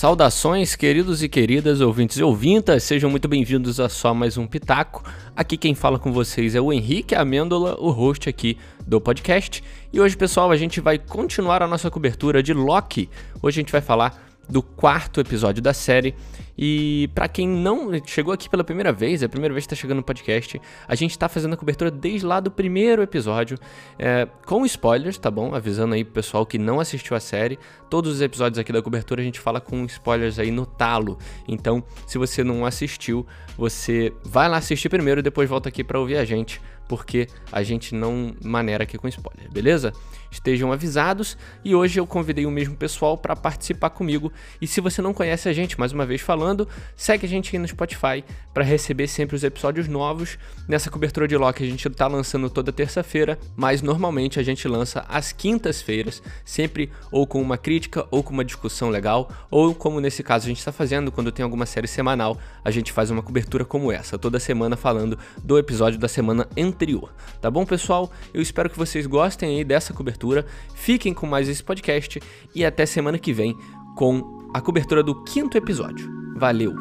[0.00, 5.04] Saudações, queridos e queridas ouvintes e ouvintas, sejam muito bem-vindos a só mais um Pitaco.
[5.36, 9.62] Aqui quem fala com vocês é o Henrique Amêndola, o host aqui do podcast.
[9.92, 13.10] E hoje, pessoal, a gente vai continuar a nossa cobertura de Loki.
[13.42, 16.14] Hoje a gente vai falar do quarto episódio da série.
[16.58, 19.80] E para quem não chegou aqui pela primeira vez, é a primeira vez que está
[19.80, 23.56] chegando no podcast, a gente está fazendo a cobertura desde lá do primeiro episódio,
[23.98, 25.54] é, com spoilers, tá bom?
[25.54, 27.58] Avisando aí pro pessoal que não assistiu a série.
[27.88, 31.16] Todos os episódios aqui da cobertura a gente fala com spoilers aí no talo.
[31.48, 35.98] Então, se você não assistiu, você vai lá assistir primeiro e depois volta aqui para
[35.98, 39.94] ouvir a gente, porque a gente não maneira aqui com spoiler, beleza?
[40.30, 41.36] Estejam avisados.
[41.64, 44.32] E hoje eu convidei o mesmo pessoal para participar comigo.
[44.60, 47.58] E se você não conhece a gente, mais uma vez falando, segue a gente aqui
[47.58, 50.38] no Spotify para receber sempre os episódios novos.
[50.68, 55.04] Nessa cobertura de Loki a gente está lançando toda terça-feira, mas normalmente a gente lança
[55.08, 60.22] às quintas-feiras, sempre ou com uma crítica ou com uma discussão legal, ou como nesse
[60.22, 63.64] caso a gente está fazendo quando tem alguma série semanal, a gente faz uma cobertura
[63.64, 67.12] como essa, toda semana falando do episódio da semana anterior.
[67.40, 68.10] Tá bom, pessoal?
[68.32, 70.44] Eu espero que vocês gostem aí dessa cobertura cobertura.
[70.74, 72.20] Fiquem com mais esse podcast
[72.54, 73.56] e até semana que vem
[73.96, 76.08] com a cobertura do quinto episódio.
[76.36, 76.74] Valeu!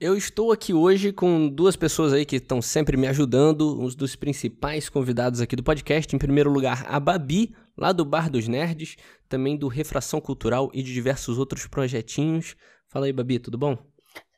[0.00, 4.14] Eu estou aqui hoje com duas pessoas aí que estão sempre me ajudando, uns dos
[4.14, 6.14] principais convidados aqui do podcast.
[6.14, 8.96] Em primeiro lugar, a Babi, lá do Bar dos Nerds,
[9.28, 12.54] também do Refração Cultural e de diversos outros projetinhos.
[12.88, 13.76] Fala aí, Babi, tudo bom?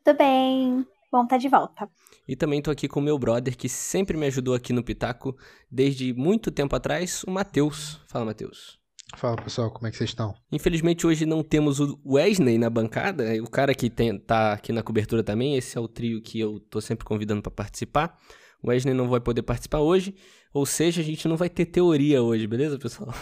[0.03, 0.87] Tudo bem.
[1.13, 1.91] Bom, tá de volta.
[2.29, 5.37] E também tô aqui com o meu brother, que sempre me ajudou aqui no Pitaco
[5.69, 8.01] desde muito tempo atrás, o Matheus.
[8.07, 8.79] Fala, Matheus.
[9.17, 10.33] Fala pessoal, como é que vocês estão?
[10.53, 14.85] Infelizmente hoje não temos o Wesley na bancada, o cara que tem, tá aqui na
[14.85, 18.17] cobertura também, esse é o trio que eu tô sempre convidando para participar.
[18.63, 20.15] O Wesley não vai poder participar hoje,
[20.53, 23.15] ou seja, a gente não vai ter teoria hoje, beleza, pessoal?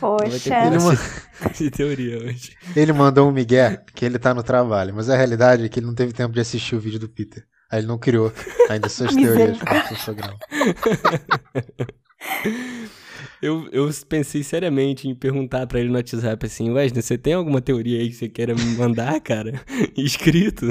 [0.00, 0.70] Poxa.
[0.70, 2.56] Não vai ter de teoria hoje.
[2.74, 5.86] Ele mandou um migué que ele tá no trabalho, mas a realidade é que ele
[5.86, 7.44] não teve tempo de assistir o vídeo do Peter.
[7.70, 8.32] Aí ele não criou
[8.68, 10.38] ainda suas teorias para o seu programa.
[13.40, 17.60] Eu, eu pensei seriamente em perguntar para ele no WhatsApp assim, Wesley, você tem alguma
[17.60, 19.60] teoria aí que você queira me mandar, cara?
[19.96, 20.66] Escrito.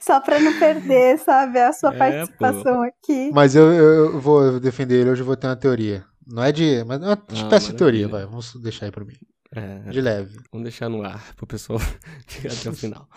[0.00, 2.82] Só pra não perder, sabe, a sua é, participação pô.
[2.82, 3.30] aqui.
[3.32, 6.04] Mas eu, eu vou defender ele, hoje eu vou ter uma teoria.
[6.26, 6.84] Não é de.
[6.84, 8.24] Mas é uma espécie de teoria, vai.
[8.24, 9.14] Vamos deixar aí pra mim.
[9.54, 10.38] É, de leve.
[10.50, 11.78] Vamos deixar no ar pro pessoal
[12.26, 13.08] chegar até o final.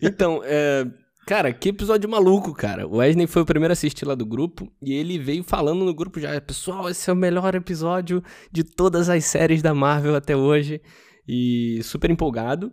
[0.00, 0.86] Então, é,
[1.26, 2.86] Cara, que episódio maluco, cara.
[2.86, 5.92] O Wesley foi o primeiro a assistir lá do grupo e ele veio falando no
[5.92, 10.36] grupo já, pessoal, esse é o melhor episódio de todas as séries da Marvel até
[10.36, 10.80] hoje.
[11.26, 12.72] E super empolgado.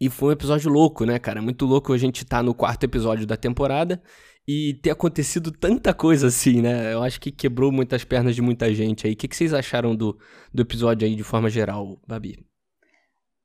[0.00, 1.40] E foi um episódio louco, né, cara?
[1.40, 4.02] Muito louco a gente tá no quarto episódio da temporada
[4.46, 6.92] e ter acontecido tanta coisa assim, né?
[6.92, 9.14] Eu acho que quebrou muitas pernas de muita gente aí.
[9.14, 10.16] O que, que vocês acharam do,
[10.52, 12.46] do episódio aí de forma geral, Babi?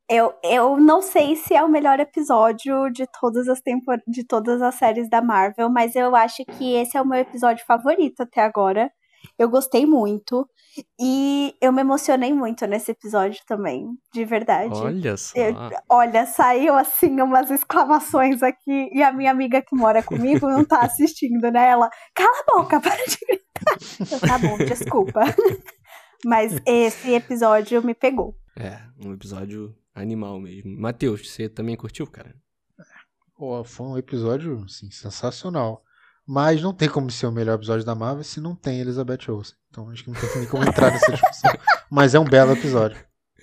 [0.10, 4.62] Eu, eu não sei se é o melhor episódio de todas as tempor de todas
[4.62, 8.42] as séries da Marvel, mas eu acho que esse é o meu episódio favorito até
[8.42, 8.92] agora.
[9.42, 10.48] Eu gostei muito.
[11.00, 14.74] E eu me emocionei muito nesse episódio também, de verdade.
[14.76, 15.34] Olha só.
[15.36, 15.56] Eu,
[15.90, 18.90] olha, saiu assim umas exclamações aqui.
[18.94, 21.70] E a minha amiga que mora comigo não tá assistindo, né?
[21.70, 24.12] Ela, cala a boca, para de gritar.
[24.12, 25.22] Eu, tá bom, desculpa.
[26.24, 28.36] Mas esse episódio me pegou.
[28.56, 30.80] É, um episódio animal mesmo.
[30.80, 32.36] Matheus, você também curtiu, cara?
[33.40, 35.84] Oh, foi um episódio assim, sensacional.
[36.28, 39.56] Mas não tem como ser o melhor episódio da Marvel se não tem Elizabeth Olsen.
[39.70, 41.52] Então acho que não tem nem como entrar nessa discussão.
[41.90, 42.98] Mas é um belo episódio.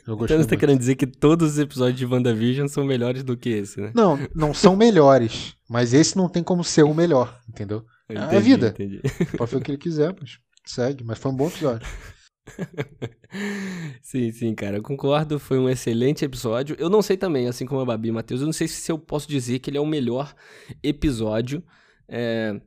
[0.07, 3.37] Eu então você tá querendo dizer que todos os episódios de WandaVision são melhores do
[3.37, 3.93] que esse, né?
[3.95, 5.55] Não, não são melhores.
[5.69, 7.85] Mas esse não tem como ser o melhor, entendeu?
[8.09, 8.69] É a vida.
[8.69, 9.03] Entendi.
[9.37, 11.05] Pode fazer o que ele quiser, mas segue.
[11.05, 11.87] Mas foi um bom episódio.
[14.01, 15.39] sim, sim, cara, eu concordo.
[15.39, 16.75] Foi um excelente episódio.
[16.79, 19.29] Eu não sei também, assim como a Babi Matheus, eu não sei se eu posso
[19.29, 20.35] dizer que ele é o melhor
[20.83, 21.63] episódio
[22.09, 22.59] é,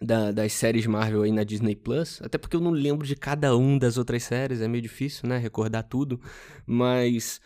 [0.00, 2.20] da, das séries Marvel aí na Disney Plus.
[2.22, 5.38] Até porque eu não lembro de cada um das outras séries, é meio difícil, né?
[5.38, 6.20] Recordar tudo.
[6.66, 7.40] Mas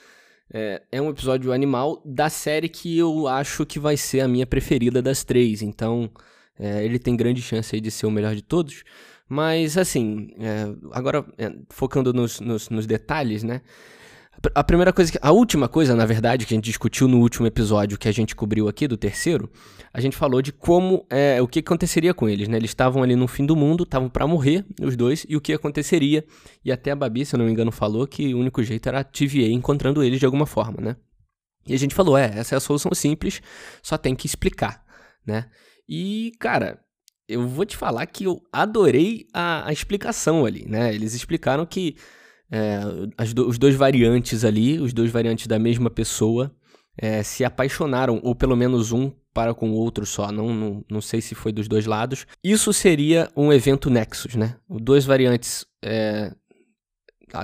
[0.53, 4.47] é, é um episódio animal da série que eu acho que vai ser a minha
[4.47, 5.63] preferida das três.
[5.63, 6.11] Então,
[6.59, 8.83] é, ele tem grande chance aí de ser o melhor de todos.
[9.29, 13.61] Mas, assim, é, agora é, focando nos, nos, nos, detalhes, né?
[14.55, 17.47] A primeira coisa, que, a última coisa, na verdade, que a gente discutiu no último
[17.47, 19.51] episódio que a gente cobriu aqui, do terceiro,
[19.93, 22.57] a gente falou de como, é, o que aconteceria com eles, né?
[22.57, 25.53] Eles estavam ali no fim do mundo, estavam para morrer, os dois, e o que
[25.53, 26.25] aconteceria.
[26.65, 29.01] E até a Babi, se eu não me engano, falou que o único jeito era
[29.01, 30.97] a TVA encontrando eles de alguma forma, né?
[31.67, 33.43] E a gente falou, é, essa é a solução simples,
[33.83, 34.85] só tem que explicar,
[35.27, 35.47] né?
[35.89, 36.79] E, cara,
[37.29, 40.95] eu vou te falar que eu adorei a, a explicação ali, né?
[40.95, 41.97] Eles explicaram que
[42.51, 42.81] é,
[43.35, 46.55] do, os dois variantes ali, os dois variantes da mesma pessoa,
[46.97, 51.01] é, se apaixonaram, ou pelo menos um para com o outro só, não, não, não
[51.01, 52.27] sei se foi dos dois lados.
[52.43, 54.57] Isso seria um evento Nexus, né?
[54.69, 56.35] Dois variantes é,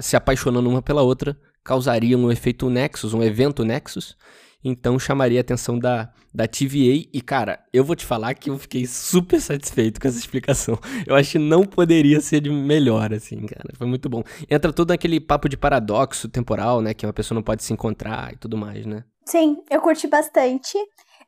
[0.01, 4.17] se apaixonando uma pela outra causariam um efeito Nexus, um evento Nexus,
[4.64, 7.06] então chamaria a atenção da, da TVA.
[7.12, 10.78] E, cara, eu vou te falar que eu fiquei super satisfeito com essa explicação.
[11.06, 13.69] Eu acho que não poderia ser de melhor, assim, cara.
[13.75, 14.22] Foi muito bom.
[14.50, 16.94] Entra todo aquele papo de paradoxo temporal, né?
[16.94, 19.05] Que uma pessoa não pode se encontrar e tudo mais, né?
[19.26, 20.78] Sim, eu curti bastante.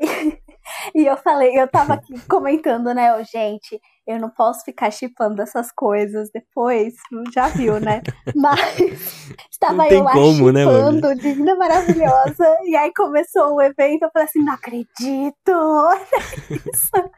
[0.95, 5.43] e eu falei, eu tava aqui comentando, né, oh, gente, eu não posso ficar chipando
[5.43, 6.95] essas coisas depois,
[7.33, 8.03] já viu, né?
[8.35, 14.03] Mas estava eu lá como, né, chipando, né, linda, maravilhosa, e aí começou o evento,
[14.03, 15.53] eu falei assim, não acredito!
[16.51, 17.11] Isso.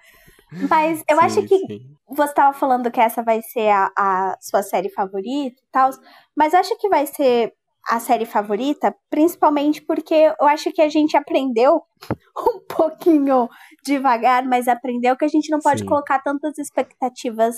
[0.69, 1.81] Mas eu sim, acho que sim.
[2.09, 5.91] você estava falando que essa vai ser a, a sua série favorita e tal,
[6.35, 7.53] mas acho que vai ser
[7.89, 11.83] a série favorita, principalmente porque eu acho que a gente aprendeu
[12.37, 13.49] um pouquinho
[13.83, 15.87] devagar, mas aprendeu que a gente não pode Sim.
[15.87, 17.57] colocar tantas expectativas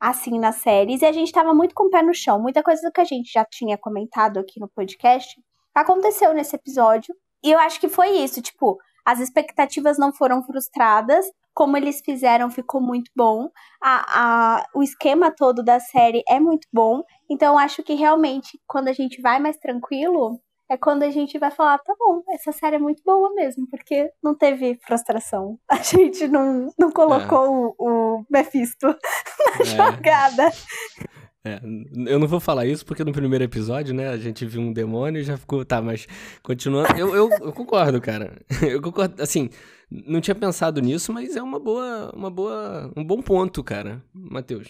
[0.00, 1.02] assim nas séries.
[1.02, 2.40] E a gente tava muito com o pé no chão.
[2.40, 5.38] Muita coisa do que a gente já tinha comentado aqui no podcast
[5.74, 7.14] aconteceu nesse episódio.
[7.44, 8.78] E eu acho que foi isso, tipo,
[9.10, 13.48] as expectativas não foram frustradas, como eles fizeram ficou muito bom.
[13.82, 14.04] A,
[14.60, 17.02] a, o esquema todo da série é muito bom.
[17.28, 20.40] Então, acho que realmente, quando a gente vai mais tranquilo,
[20.70, 24.12] é quando a gente vai falar, tá bom, essa série é muito boa mesmo, porque
[24.22, 25.58] não teve frustração.
[25.68, 27.48] A gente não, não colocou é.
[27.48, 29.64] o, o Mephisto na é.
[29.64, 30.52] jogada.
[31.42, 31.58] É,
[32.06, 35.20] eu não vou falar isso porque no primeiro episódio, né, a gente viu um demônio
[35.20, 36.06] e já ficou, tá, mas
[36.42, 38.40] continuando, eu, eu, eu concordo, cara.
[38.60, 39.48] Eu concordo, assim,
[39.90, 44.68] não tinha pensado nisso, mas é uma boa, uma boa, um bom ponto, cara, Matheus.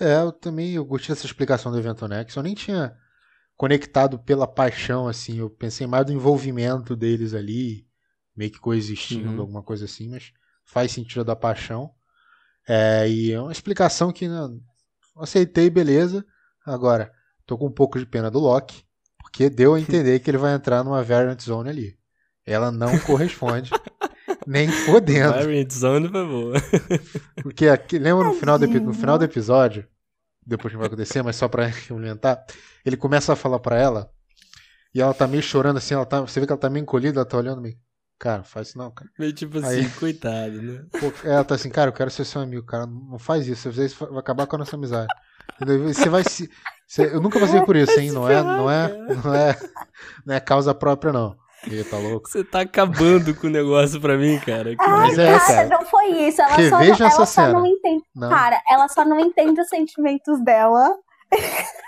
[0.00, 2.34] É, eu também eu gostei dessa explicação do evento Nex.
[2.34, 2.96] Eu nem tinha
[3.54, 5.38] conectado pela paixão, assim.
[5.38, 7.86] Eu pensei mais do envolvimento deles ali,
[8.34, 9.40] meio que coexistindo, uhum.
[9.40, 10.32] alguma coisa assim, mas
[10.64, 11.92] faz sentido da paixão.
[12.66, 14.48] É, e é uma explicação que né,
[15.20, 16.24] aceitei, beleza.
[16.64, 17.12] Agora,
[17.46, 18.84] tô com um pouco de pena do Loki,
[19.18, 21.98] porque deu a entender que ele vai entrar numa Variant Zone ali.
[22.44, 23.70] Ela não corresponde.
[24.46, 25.32] nem fodendo.
[25.32, 26.54] Variant Zone foi boa.
[27.42, 29.86] Porque aqui, lembra no final, do, no final do episódio,
[30.44, 32.44] depois que vai acontecer, mas só pra implementar,
[32.84, 34.10] ele começa a falar pra ela,
[34.94, 37.20] e ela tá meio chorando assim, ela tá, você vê que ela tá meio encolhida,
[37.20, 37.76] ela tá olhando meio.
[38.20, 39.10] Cara, faz isso não, cara.
[39.18, 40.84] Meio tipo assim, Aí, coitado, né?
[40.92, 42.86] Pô, ela tá assim, cara, eu quero ser seu amigo, cara.
[42.86, 43.62] Não faz isso.
[43.62, 45.08] Se fizer isso, vai acabar com a nossa amizade.
[45.56, 45.88] Entendeu?
[45.88, 46.50] Você vai se.
[46.86, 48.12] Você, eu nunca passei por isso, hein?
[48.12, 48.88] Não é, não é,
[49.24, 49.58] não é,
[50.26, 51.34] não é causa própria, não.
[51.66, 52.28] Ih, tá louco?
[52.28, 54.76] Você tá acabando com o negócio pra mim, cara.
[54.76, 56.42] Que Mas é, cara, não foi isso.
[56.42, 58.04] Ela só, ela só não entende.
[58.14, 58.28] Não.
[58.28, 60.94] Cara, ela só não entende os sentimentos dela.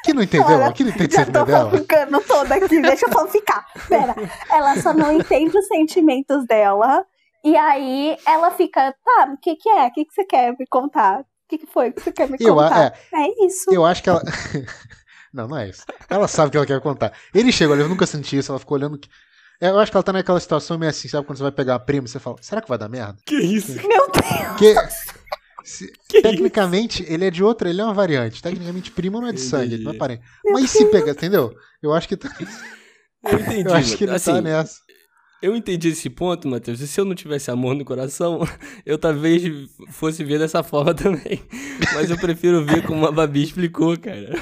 [0.02, 0.50] Que não entendeu?
[0.50, 1.70] Ela, que não entende já tô dela?
[1.70, 3.64] ficando toda aqui, deixa eu ficar.
[3.88, 4.14] Pera,
[4.50, 7.04] ela só não entende os sentimentos dela.
[7.44, 9.86] E aí ela fica, tá, o que que é?
[9.86, 11.20] O que que você quer me contar?
[11.20, 12.94] O que que foi que você quer me eu, contar?
[13.12, 13.72] É, é isso.
[13.72, 14.22] Eu acho que ela...
[15.32, 15.84] não, não é isso.
[16.08, 17.12] Ela sabe o que ela quer contar.
[17.34, 18.98] Ele chegou ali, eu nunca senti isso, ela ficou olhando...
[19.60, 21.24] É, eu acho que ela tá naquela situação meio assim, sabe?
[21.24, 23.16] Quando você vai pegar a prima, você fala, será que vai dar merda?
[23.24, 23.74] Que isso?
[23.86, 24.56] Meu Deus!
[24.58, 24.74] Que,
[25.64, 25.92] se,
[26.22, 27.12] tecnicamente, isso?
[27.12, 28.42] ele é de outra, ele é uma variante.
[28.42, 30.22] Tecnicamente, primo não é de sangue, não é parente.
[30.44, 31.54] Mas se pega, entendeu?
[31.82, 32.34] Eu acho que tá.
[33.24, 33.68] Eu entendi.
[33.68, 34.74] Eu acho que ele tá assim, tá nessa.
[35.42, 36.80] Eu entendi esse ponto, Matheus.
[36.80, 38.46] E se eu não tivesse amor no coração,
[38.86, 39.42] eu talvez
[39.88, 41.42] fosse ver dessa forma também.
[41.92, 44.40] Mas eu prefiro ver como a Babi explicou, cara.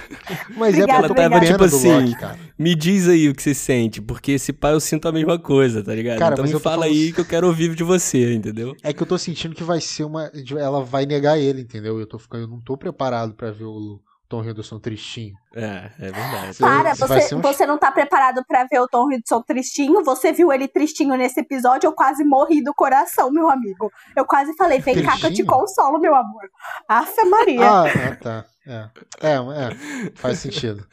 [0.57, 3.43] Mas é Obrigada, é porque ela tava tipo assim, Loki, me diz aí o que
[3.43, 6.19] você sente, porque esse pai eu sinto a mesma coisa, tá ligado?
[6.19, 6.93] Cara, então me fala falando...
[6.93, 8.77] aí que eu quero ouvir de você, entendeu?
[8.83, 11.99] É que eu tô sentindo que vai ser uma, ela vai negar ele, entendeu?
[11.99, 13.99] Eu tô ficando, eu não tô preparado para ver o
[14.31, 15.35] Tom Hiddleston tristinho.
[15.57, 16.59] É, é verdade.
[16.59, 17.41] Para, você, um...
[17.41, 20.05] você não tá preparado para ver o Tom Hiddleston tristinho?
[20.05, 21.89] Você viu ele tristinho nesse episódio?
[21.89, 23.91] Eu quase morri do coração, meu amigo.
[24.15, 25.13] Eu quase falei, vem tristinho?
[25.13, 26.49] cá que eu te consolo, meu amor.
[26.89, 27.69] Afe Maria.
[27.69, 28.47] Ah, ah, tá.
[28.65, 28.91] É.
[29.21, 30.87] é, é, faz sentido.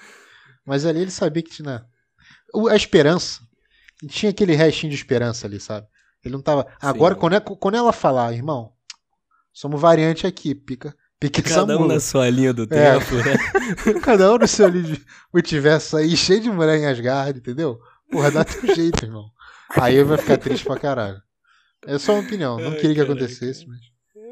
[0.65, 1.85] Mas ali ele sabia que tinha...
[2.71, 3.41] A esperança,
[4.09, 5.85] tinha aquele restinho de esperança ali, sabe?
[6.25, 6.65] Ele não tava...
[6.81, 8.71] Agora, quando, é, quando ela falar, irmão,
[9.53, 12.67] somos variante aqui, pica Pique Cada um na sua linha do é.
[12.67, 13.23] tempo, é.
[13.23, 13.99] né?
[14.03, 17.79] Cada um no seu linha de multiverso aí, cheio de mulher em Asgard, entendeu?
[18.11, 19.25] Porra, dá teu jeito, irmão.
[19.71, 21.19] Aí eu vou ficar triste pra caralho.
[21.85, 23.79] É só uma opinião, não Ai, queria que acontecesse, mas.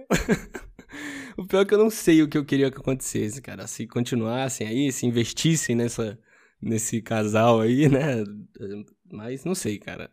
[1.38, 3.65] o pior é que eu não sei o que eu queria que acontecesse, cara.
[3.65, 6.20] Se continuassem aí, se investissem nessa,
[6.62, 8.24] nesse casal aí, né?
[9.12, 10.10] Mas não sei, cara.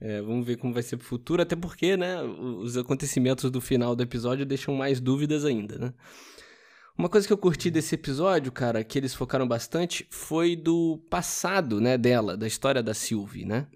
[0.00, 3.94] É, vamos ver como vai ser pro futuro, até porque, né, os acontecimentos do final
[3.94, 5.94] do episódio deixam mais dúvidas ainda, né?
[6.96, 11.80] Uma coisa que eu curti desse episódio, cara, que eles focaram bastante, foi do passado,
[11.80, 13.66] né, dela, da história da Sylvie, né?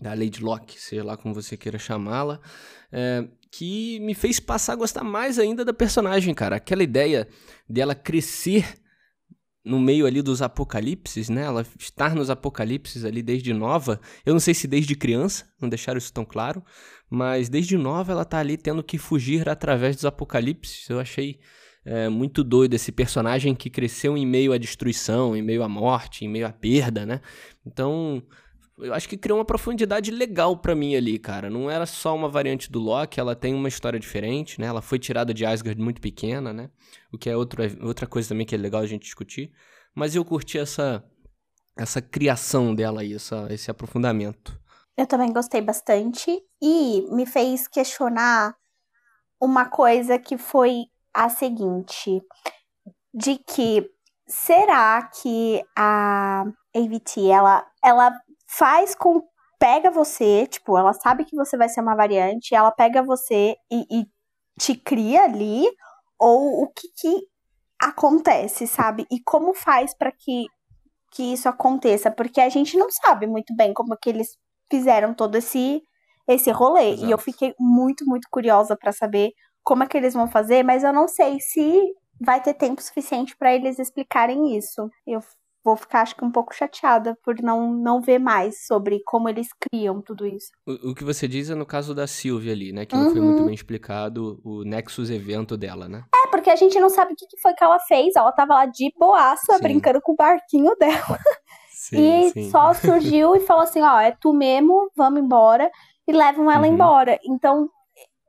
[0.00, 2.40] Da Lady Locke, seja lá como você queira chamá-la,
[2.92, 6.56] é, que me fez passar a gostar mais ainda da personagem, cara.
[6.56, 7.28] Aquela ideia
[7.68, 8.76] dela crescer
[9.64, 11.42] no meio ali dos apocalipses, né?
[11.42, 14.00] Ela estar nos apocalipses ali desde nova.
[14.24, 16.62] Eu não sei se desde criança, não deixaram isso tão claro,
[17.08, 20.88] mas desde nova ela tá ali tendo que fugir através dos apocalipses.
[20.90, 21.40] Eu achei
[21.84, 26.24] é, muito doido esse personagem que cresceu em meio à destruição, em meio à morte,
[26.24, 27.20] em meio à perda, né?
[27.66, 28.22] Então,
[28.78, 31.48] eu acho que criou uma profundidade legal para mim ali, cara.
[31.48, 34.66] Não era só uma variante do Loki, ela tem uma história diferente, né?
[34.66, 36.70] Ela foi tirada de Asgard muito pequena, né?
[37.12, 39.52] O que é outro, outra coisa também que é legal a gente discutir.
[39.94, 41.04] Mas eu curti essa,
[41.76, 44.60] essa criação dela aí, essa, esse aprofundamento.
[44.96, 48.56] Eu também gostei bastante e me fez questionar
[49.40, 52.20] uma coisa que foi a seguinte:
[53.12, 53.88] de que
[54.26, 58.20] será que a AVT ela, ela
[58.58, 59.22] faz com.
[59.58, 64.00] pega você, tipo, ela sabe que você vai ser uma variante, ela pega você e,
[64.00, 64.06] e
[64.58, 65.66] te cria ali,
[66.18, 67.26] ou o que, que
[67.80, 69.06] acontece, sabe?
[69.10, 70.46] E como faz para que,
[71.12, 72.10] que isso aconteça?
[72.10, 74.36] Porque a gente não sabe muito bem como que eles
[74.70, 75.82] fizeram todo esse
[76.26, 76.92] esse rolê.
[76.92, 77.06] Exato.
[77.06, 79.32] E eu fiquei muito, muito curiosa para saber
[79.62, 83.36] como é que eles vão fazer, mas eu não sei se vai ter tempo suficiente
[83.36, 84.88] para eles explicarem isso.
[85.06, 85.20] Eu
[85.64, 89.48] vou ficar, acho que, um pouco chateada por não, não ver mais sobre como eles
[89.52, 90.50] criam tudo isso.
[90.66, 92.84] O, o que você diz é no caso da Sylvie ali, né?
[92.84, 93.12] Que não uhum.
[93.12, 96.04] foi muito bem explicado o Nexus evento dela, né?
[96.14, 98.14] É, porque a gente não sabe o que, foi que ela fez.
[98.14, 99.62] Ela tava lá de boaça, sim.
[99.62, 101.18] brincando com o barquinho dela.
[101.70, 102.50] Sim, e sim.
[102.50, 105.70] só surgiu e falou assim: ó, é tu mesmo, vamos embora.
[106.06, 106.74] E levam ela uhum.
[106.74, 107.18] embora.
[107.24, 107.70] Então,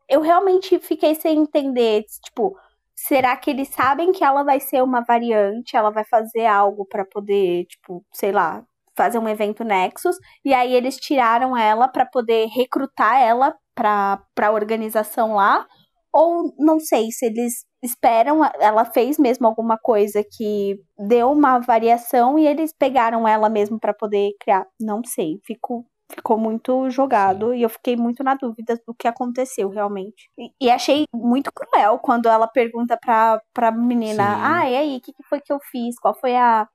[0.08, 2.56] eu realmente fiquei sem entender, tipo
[2.96, 5.75] Será que eles sabem que ela vai ser uma variante?
[5.75, 8.64] Ela vai fazer algo para poder, tipo, sei lá,
[8.96, 10.16] fazer um evento Nexus?
[10.44, 15.66] E aí eles tiraram ela para poder recrutar ela para a organização lá?
[16.14, 22.40] Ou não sei se eles esperam, ela fez mesmo alguma coisa que deu uma variação
[22.40, 24.66] e eles pegaram ela mesmo para poder criar.
[24.80, 27.57] Não sei, fico ficou muito jogado Sim.
[27.57, 30.29] e eu fiquei muito na dúvida do que aconteceu realmente.
[30.38, 34.41] E, e achei muito cruel quando ela pergunta pra, pra menina: Sim.
[34.41, 36.00] Ah, e aí, o que, que, foi que eu fiz?
[36.00, 36.67] Qual foi a.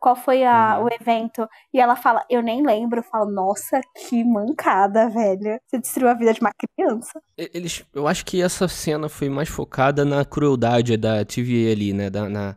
[0.00, 0.86] Qual foi a, uhum.
[0.86, 1.48] o evento?
[1.72, 2.98] E ela fala, eu nem lembro.
[2.98, 5.60] Eu falo, nossa, que mancada, velho.
[5.64, 7.22] Você destruiu a vida de uma criança.
[7.38, 12.10] Eles, eu acho que essa cena foi mais focada na crueldade da TVA ali, né?
[12.10, 12.56] Da, na,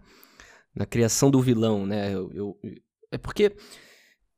[0.75, 2.11] na criação do vilão, né?
[2.11, 2.57] Eu, eu,
[3.11, 3.55] é porque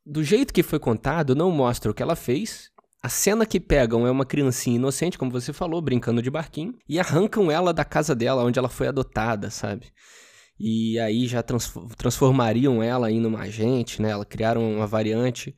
[0.10, 2.72] do jeito que foi contado, não mostra o que ela fez.
[3.04, 6.98] A cena que pegam é uma criancinha inocente, como você falou, brincando de barquinho, e
[6.98, 9.88] arrancam ela da casa dela, onde ela foi adotada, sabe?
[10.58, 11.44] E aí já
[11.98, 14.10] transformariam ela em uma agente, né?
[14.10, 15.56] Ela criaram uma variante.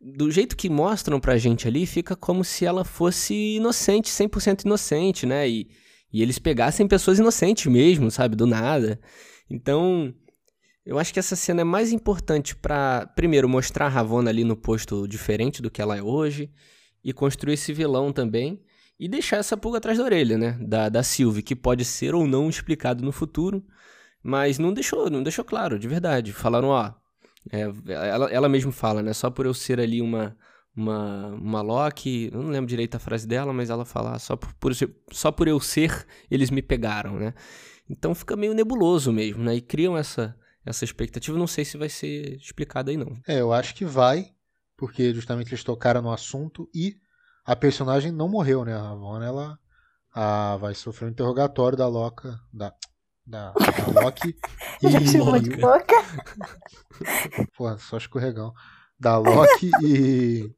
[0.00, 5.24] Do jeito que mostram pra gente ali, fica como se ela fosse inocente, 100% inocente,
[5.24, 5.48] né?
[5.48, 5.68] E,
[6.12, 8.36] e eles pegassem pessoas inocentes mesmo, sabe?
[8.36, 9.00] Do nada.
[9.48, 10.12] Então,
[10.86, 14.56] eu acho que essa cena é mais importante para, primeiro, mostrar a Ravonna ali no
[14.56, 16.48] posto diferente do que ela é hoje,
[17.02, 18.62] e construir esse vilão também,
[18.98, 20.56] e deixar essa pulga atrás da orelha, né?
[20.60, 23.64] Da, da Sylvie, que pode ser ou não explicado no futuro,
[24.22, 26.32] mas não deixou, não deixou claro, de verdade.
[26.32, 26.92] Falaram, ó.
[27.50, 29.12] É, ela, ela mesma fala, né?
[29.12, 30.36] Só por eu ser ali uma,
[30.74, 34.36] uma, uma Loki, eu não lembro direito a frase dela, mas ela fala, ah, só
[34.36, 34.72] por, por,
[35.12, 37.34] só por eu ser, eles me pegaram, né?
[37.90, 39.56] Então fica meio nebuloso mesmo, né?
[39.56, 41.38] E criam essa essa expectativa.
[41.38, 43.16] Não sei se vai ser explicada aí, não.
[43.26, 44.32] É, eu acho que vai,
[44.76, 46.96] porque justamente eles tocaram no assunto e
[47.44, 48.74] a personagem não morreu, né?
[48.74, 49.58] A Ravonna, ela
[50.12, 52.38] a, vai sofrer um interrogatório da Loca.
[52.52, 52.74] Da,
[53.24, 54.36] da, da Loki.
[54.82, 55.94] e, Já chamou de boca?
[57.56, 58.52] Pô, só escorregão.
[58.98, 60.50] Da Loki e.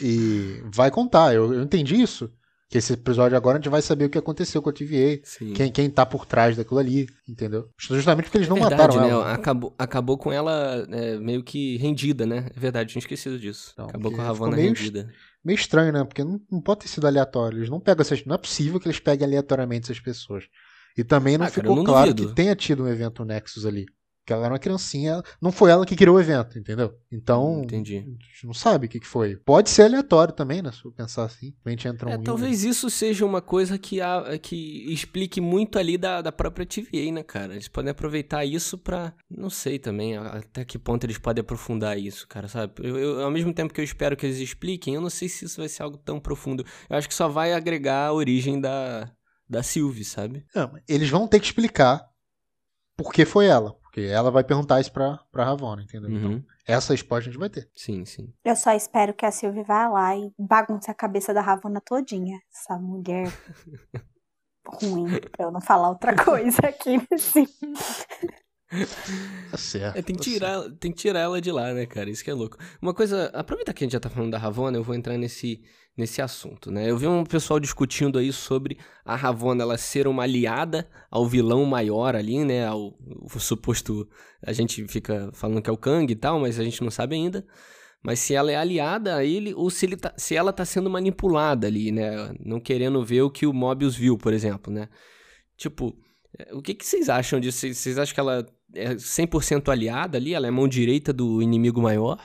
[0.00, 1.34] E vai contar.
[1.34, 2.32] Eu, eu entendi isso.
[2.72, 5.20] Que esse episódio agora a gente vai saber o que aconteceu com a TVA,
[5.54, 7.68] quem, quem tá por trás daquilo ali, entendeu?
[7.78, 9.10] Justamente porque eles não é verdade, mataram né?
[9.10, 9.30] ela.
[9.30, 12.48] Acabou, acabou com ela é, meio que rendida, né?
[12.56, 13.72] É verdade, tinha esquecido disso.
[13.74, 15.06] Então, acabou com a Ravonna meio, rendida.
[15.44, 16.02] Meio estranho, né?
[16.02, 17.58] Porque não, não pode ter sido aleatório.
[17.58, 18.24] Eles não pegam essas.
[18.24, 20.44] Não é possível que eles peguem aleatoriamente essas pessoas.
[20.96, 22.30] E também não ah, ficou cara, não claro duvido.
[22.30, 23.84] que tenha tido um evento Nexus ali.
[24.32, 26.94] Porque ela era uma criancinha, não foi ela que criou o evento, entendeu?
[27.10, 27.98] Então, Entendi.
[27.98, 29.36] a gente não sabe o que, que foi.
[29.36, 30.72] Pode ser aleatório também, né?
[30.72, 31.54] Se eu pensar assim.
[31.64, 35.78] A gente entra um É, talvez isso seja uma coisa que, a, que explique muito
[35.78, 37.52] ali da, da própria TVA, né, cara?
[37.54, 39.12] Eles podem aproveitar isso pra.
[39.30, 42.72] Não sei também até que ponto eles podem aprofundar isso, cara, sabe?
[42.78, 45.44] Eu, eu- ao mesmo tempo que eu espero que eles expliquem, eu não sei se
[45.44, 46.64] isso vai ser algo tão profundo.
[46.88, 49.10] Eu acho que só vai agregar a origem da,
[49.48, 50.44] da Sylvie, sabe?
[50.54, 52.02] Não, eles vão ter que explicar
[52.96, 53.74] por que foi ela.
[53.92, 56.10] Porque ela vai perguntar isso pra, pra Ravonna, entendeu?
[56.10, 56.42] Então, Uhum.
[56.66, 57.68] essa resposta a gente vai ter.
[57.76, 58.32] Sim, sim.
[58.42, 62.40] Eu só espero que a Sylvie vá lá e bagunce a cabeça da Ravonna todinha.
[62.50, 63.30] Essa mulher
[64.66, 67.46] ruim, pra eu não falar outra coisa aqui nesse.
[69.50, 69.98] Tá certo.
[69.98, 72.08] É, tem que tá tirar, tem que tirar ela de lá, né, cara?
[72.08, 72.56] Isso que é louco.
[72.80, 75.62] Uma coisa, aproveita que a gente já tá falando da Ravonna, eu vou entrar nesse,
[75.96, 76.90] nesse assunto, né?
[76.90, 81.64] Eu vi um pessoal discutindo aí sobre a Ravonna ela ser uma aliada ao vilão
[81.64, 82.66] maior ali, né?
[82.66, 82.96] Ao
[83.38, 84.08] suposto,
[84.42, 87.14] a gente fica falando que é o Kang e tal, mas a gente não sabe
[87.16, 87.46] ainda.
[88.02, 90.90] Mas se ela é aliada a ele ou se, ele tá, se ela tá sendo
[90.90, 92.34] manipulada ali, né?
[92.40, 94.88] Não querendo ver o que o Mobius viu, por exemplo, né?
[95.56, 95.96] Tipo,
[96.38, 97.60] é, o que, que vocês acham disso?
[97.72, 100.34] Vocês acham que ela é 100% aliada ali?
[100.34, 102.18] Ela é mão direita do inimigo maior?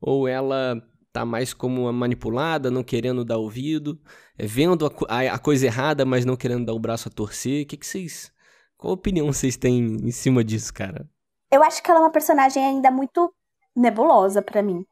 [0.00, 0.76] Ou ela
[1.18, 4.00] tá mais como uma manipulada, não querendo dar ouvido,
[4.38, 7.64] é, vendo a, a- a coisa errada, mas não querendo dar o braço a torcer?
[7.64, 8.32] O que, vocês.
[8.76, 11.08] Qual opinião vocês têm em cima disso, cara?
[11.50, 13.34] Eu acho que ela é uma personagem ainda muito
[13.74, 14.84] nebulosa pra mim,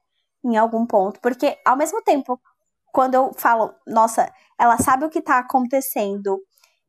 [0.45, 1.21] em algum ponto.
[1.21, 2.41] Porque, ao mesmo tempo,
[2.93, 4.29] quando eu falo, nossa,
[4.59, 6.41] ela sabe o que tá acontecendo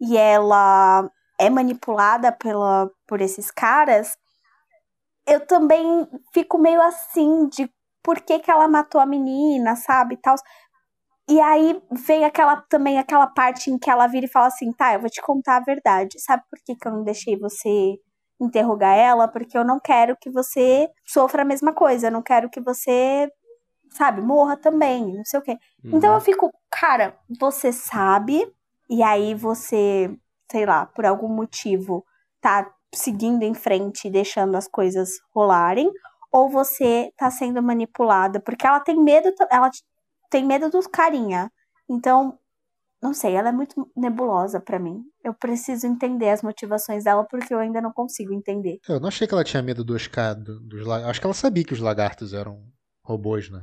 [0.01, 1.07] e ela
[1.39, 4.17] é manipulada pela, por esses caras,
[5.27, 7.69] eu também fico meio assim de
[8.07, 10.15] por que, que ela matou a menina, sabe?
[10.15, 10.35] Tal.
[11.27, 14.93] E aí vem aquela também aquela parte em que ela vira e fala assim, tá,
[14.93, 16.17] eu vou te contar a verdade.
[16.21, 17.97] Sabe por que, que eu não deixei você
[18.39, 19.27] interrogar ela?
[19.27, 22.07] Porque eu não quero que você sofra a mesma coisa.
[22.07, 23.29] Eu não quero que você,
[23.91, 25.57] sabe, morra também, não sei o quê.
[25.83, 28.49] Então eu fico, cara, você sabe,
[28.89, 30.09] e aí você,
[30.49, 32.05] sei lá, por algum motivo,
[32.39, 35.91] tá seguindo em frente e deixando as coisas rolarem,
[36.31, 39.69] ou você tá sendo manipulada, porque ela tem medo, ela
[40.29, 41.51] tem medo dos carinha.
[41.89, 42.37] Então,
[43.01, 45.03] não sei, ela é muito nebulosa pra mim.
[45.23, 48.79] Eu preciso entender as motivações dela porque eu ainda não consigo entender.
[48.89, 50.07] Eu não achei que ela tinha medo dos,
[50.43, 52.63] do- dos la- Acho que ela sabia que os lagartos eram
[53.05, 53.61] robôs, né?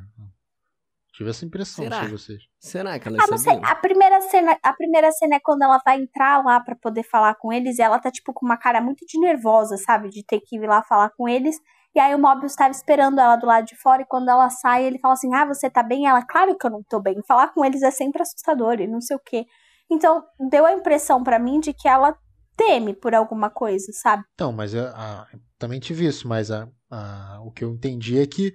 [1.12, 1.96] Tive essa impressão, Será?
[2.00, 2.42] não sei vocês.
[2.59, 3.53] Será que ela Ah, não sei.
[3.55, 3.68] sabia?
[3.68, 7.37] A primeira cena, a primeira cena é quando ela vai entrar lá pra poder falar
[7.37, 10.40] com eles e ela tá tipo com uma cara muito de nervosa, sabe, de ter
[10.40, 11.57] que ir lá falar com eles.
[11.94, 14.85] E aí o Mobius tava esperando ela do lado de fora e quando ela sai,
[14.85, 17.16] ele fala assim: "Ah, você tá bem?" Ela: "Claro que eu não tô bem.
[17.26, 19.44] Falar com eles é sempre assustador e não sei o quê".
[19.90, 22.16] Então, deu a impressão pra mim de que ela
[22.57, 24.24] teme por alguma coisa, sabe?
[24.35, 25.26] Então, mas eu, ah,
[25.59, 28.52] também tive isso, mas a, a- o que eu entendi é que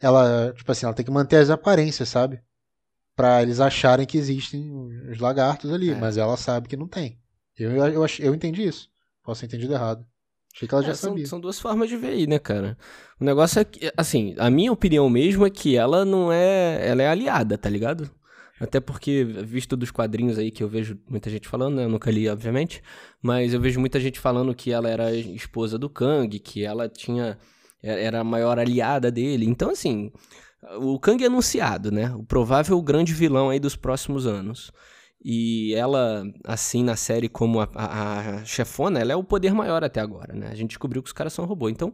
[0.00, 2.40] ela, tipo assim, ela tem que manter as aparências, sabe?
[3.16, 4.70] Pra eles acharem que existem
[5.10, 5.94] os lagartos ali, É.
[5.94, 7.18] mas ela sabe que não tem.
[7.58, 8.88] Eu, eu, eu, eu entendi isso.
[9.24, 10.06] Posso ter entendido errado.
[10.54, 11.26] Achei que ela já É, são, sabia.
[11.26, 12.76] são duas formas de ver aí, né, cara?
[13.20, 16.86] O negócio é que, assim, a minha opinião mesmo é que ela não é.
[16.88, 18.10] Ela é aliada, tá ligado?
[18.60, 21.84] Até porque, visto dos quadrinhos aí que eu vejo muita gente falando, né?
[21.84, 22.82] Eu nunca li, obviamente.
[23.22, 27.38] Mas eu vejo muita gente falando que ela era esposa do Kang, que ela tinha.
[27.80, 29.46] Era a maior aliada dele.
[29.46, 30.10] Então, assim.
[30.80, 32.12] O Kang é anunciado, né?
[32.16, 34.72] O provável grande vilão aí dos próximos anos.
[35.24, 39.82] E ela, assim, na série, como a, a- a chefona, ela é o poder maior
[39.82, 40.48] até agora, né?
[40.48, 41.68] A gente descobriu que os caras são robô.
[41.68, 41.92] Então,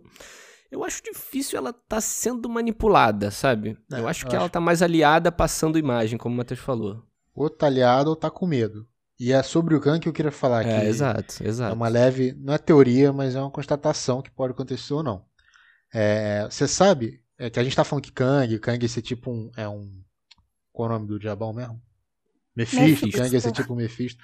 [0.70, 3.78] eu acho difícil ela tá sendo manipulada, sabe?
[3.92, 6.60] É, eu acho eu que ela acho- tá mais aliada passando imagem, como o Matheus
[6.60, 7.02] falou.
[7.34, 8.86] Ou tá aliado ou tá com medo.
[9.18, 10.70] E é sobre o Khan que eu queria falar aqui.
[10.70, 11.70] É, exato, exato.
[11.72, 15.24] É uma leve, não é teoria, mas é uma constatação que pode acontecer ou não.
[15.92, 19.50] É, você sabe é, que a gente tá falando que Kang, Kang esse tipo um,
[19.56, 19.88] é um.
[20.72, 21.80] Qual é o nome do diabão mesmo?
[22.56, 23.18] Mephisto, Mephisto.
[23.18, 24.22] Kang esse tipo Mephisto.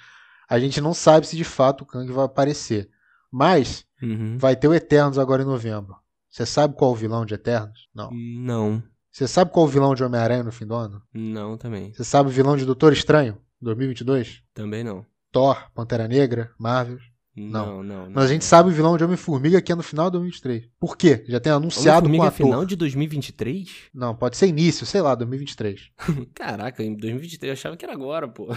[0.49, 2.89] A gente não sabe se de fato o Kang vai aparecer.
[3.31, 4.37] Mas Uhum.
[4.37, 5.95] vai ter o Eternos agora em novembro.
[6.29, 7.87] Você sabe qual é o vilão de Eternos?
[7.93, 8.09] Não.
[8.11, 11.01] Não, Você sabe qual é o vilão de Homem-Aranha no fim do ano?
[11.13, 11.93] não também.
[11.93, 14.41] Você sabe o vilão de Doutor Estranho, 2022?
[14.53, 15.05] Também não.
[15.31, 16.97] Thor, Pantera Negra, Marvel.
[17.35, 18.05] Não, não.
[18.05, 20.67] não Mas a gente sabe o vilão de Homem-Formiga que é no final de 2023.
[20.79, 21.23] Por quê?
[21.27, 22.45] Já tem anunciado com o Homem-Formiga ator.
[22.47, 23.69] final de 2023?
[23.93, 25.91] Não, pode ser início, sei lá, 2023.
[26.35, 28.47] Caraca, em 2023 eu achava que era agora, pô.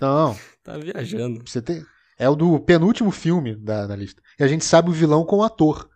[0.00, 1.42] Não, Tava viajando.
[1.44, 1.84] você tem.
[2.18, 4.22] É o do penúltimo filme da, da lista.
[4.38, 5.88] E a gente sabe o vilão com o ator.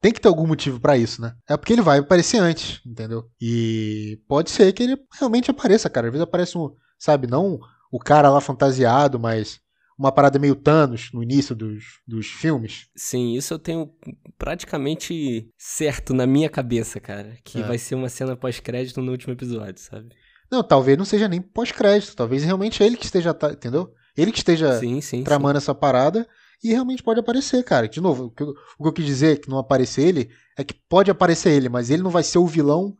[0.00, 1.34] Tem que ter algum motivo pra isso, né?
[1.48, 3.24] É porque ele vai aparecer antes, entendeu?
[3.40, 6.06] E pode ser que ele realmente apareça, cara.
[6.06, 7.58] Às vezes aparece um, sabe, não
[7.90, 9.60] o cara lá fantasiado, mas
[10.00, 12.88] uma parada meio Thanos no início dos, dos filmes?
[12.96, 13.90] Sim, isso eu tenho
[14.38, 17.36] praticamente certo na minha cabeça, cara.
[17.44, 17.62] Que É.
[17.62, 20.08] vai ser uma cena pós-crédito no último episódio, sabe?
[20.50, 22.16] Não, talvez não seja nem pós-crédito.
[22.16, 23.92] Talvez realmente ele que esteja, entendeu?
[24.16, 25.22] Ele que esteja sim, sim.
[25.22, 26.26] tramando essa parada
[26.64, 27.86] e realmente pode aparecer, cara.
[27.86, 30.64] De novo, o que, eu, o que eu quis dizer que não aparecer ele é
[30.64, 32.96] que pode aparecer ele, mas ele não vai ser o vilão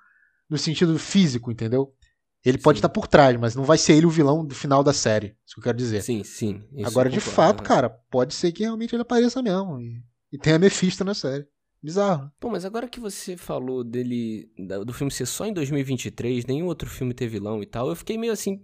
[0.50, 1.94] no sentido físico, entendeu?
[2.44, 2.80] Ele pode Sim.
[2.80, 5.36] estar por trás, mas não vai ser ele o vilão do final da série.
[5.44, 6.02] Isso que eu quero dizer.
[6.02, 6.64] Sim, sim.
[6.84, 7.66] Agora, de concordo, fato, aham.
[7.66, 9.78] cara, pode ser que realmente ele apareça mesmo.
[9.78, 11.46] E, e tenha Mephisto na série.
[11.82, 12.30] Bizarro.
[12.38, 14.50] Pô, mas agora que você falou dele,
[14.84, 18.18] do filme ser só em 2023, nenhum outro filme ter vilão e tal, eu fiquei
[18.18, 18.60] meio assim,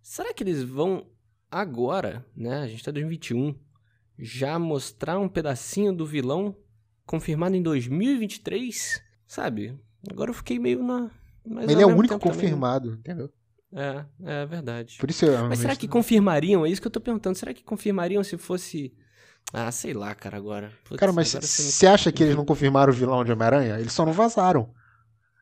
[0.00, 1.06] será que eles vão
[1.50, 3.54] agora, né, a gente tá em 2021,
[4.18, 6.56] já mostrar um pedacinho do vilão
[7.04, 9.02] confirmado em 2023?
[9.26, 9.76] Sabe?
[10.08, 11.10] Agora eu fiquei meio na...
[11.44, 13.30] Mas ele é o único também- confirmado, entendeu?
[13.74, 14.98] É, é verdade.
[15.00, 16.64] Por isso eu Mas será que confirmariam?
[16.66, 17.36] É isso que eu tô perguntando.
[17.38, 18.92] Será que confirmariam se fosse...
[19.52, 20.70] Ah, sei lá, cara, agora.
[20.84, 23.32] Putz, Cara, mas agora você me- você acha que eles não confirmaram o vilão de
[23.32, 23.78] Homem-Aranha?
[23.80, 24.70] Eles só não vazaram.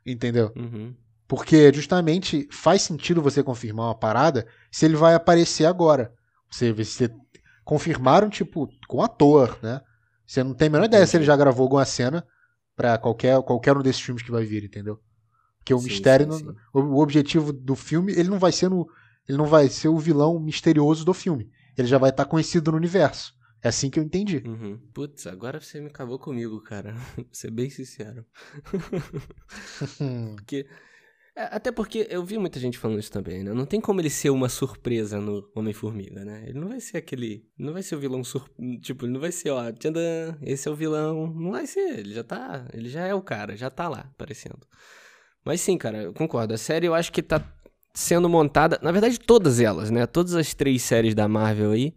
[0.07, 0.53] Entendeu?
[0.57, 0.95] Uhum.
[1.29, 6.13] Porque justamente faz sentido você confirmar uma parada se ele vai aparecer agora.
[6.51, 7.11] Você, você
[7.65, 9.81] confirmaram, tipo, com ator, né?
[10.27, 12.25] Você não tem a menor ideia se ele já gravou alguma cena
[12.75, 14.99] pra qualquer, qualquer um desses filmes que vai vir, entendeu?
[15.61, 16.91] Porque o Sim, mistério, sim, não-.
[16.91, 18.89] O, objetivo do filme, ele não vai ser no,
[19.29, 21.51] ele não vai ser o vilão misterioso do filme.
[21.79, 23.33] Ele já vai estar conhecido no universo.
[23.63, 24.43] É assim que eu entendi.
[24.45, 24.79] Uhum.
[24.93, 26.95] Putz, agora você me acabou comigo, cara.
[27.17, 28.25] Vou ser bem sincero.
[30.35, 30.67] porque.
[31.37, 33.53] é, Até porque eu vi muita gente falando isso também, né?
[33.53, 36.45] Não tem como ele ser uma surpresa no Homem-Formiga, né?
[36.49, 37.47] Ele não vai ser aquele.
[37.59, 38.49] Não vai ser o vilão sur...
[38.81, 41.27] Tipo, ele não vai ser, ó, tchandã, esse é o vilão.
[41.27, 41.99] Não vai ser.
[41.99, 42.67] Ele já tá.
[42.73, 44.67] Ele já é o cara, já tá lá, aparecendo.
[45.45, 46.55] Mas sim, cara, eu concordo.
[46.55, 47.43] A série eu acho que tá
[47.95, 48.79] sendo montada.
[48.83, 50.07] Na verdade, todas elas, né?
[50.07, 51.95] Todas as três séries da Marvel aí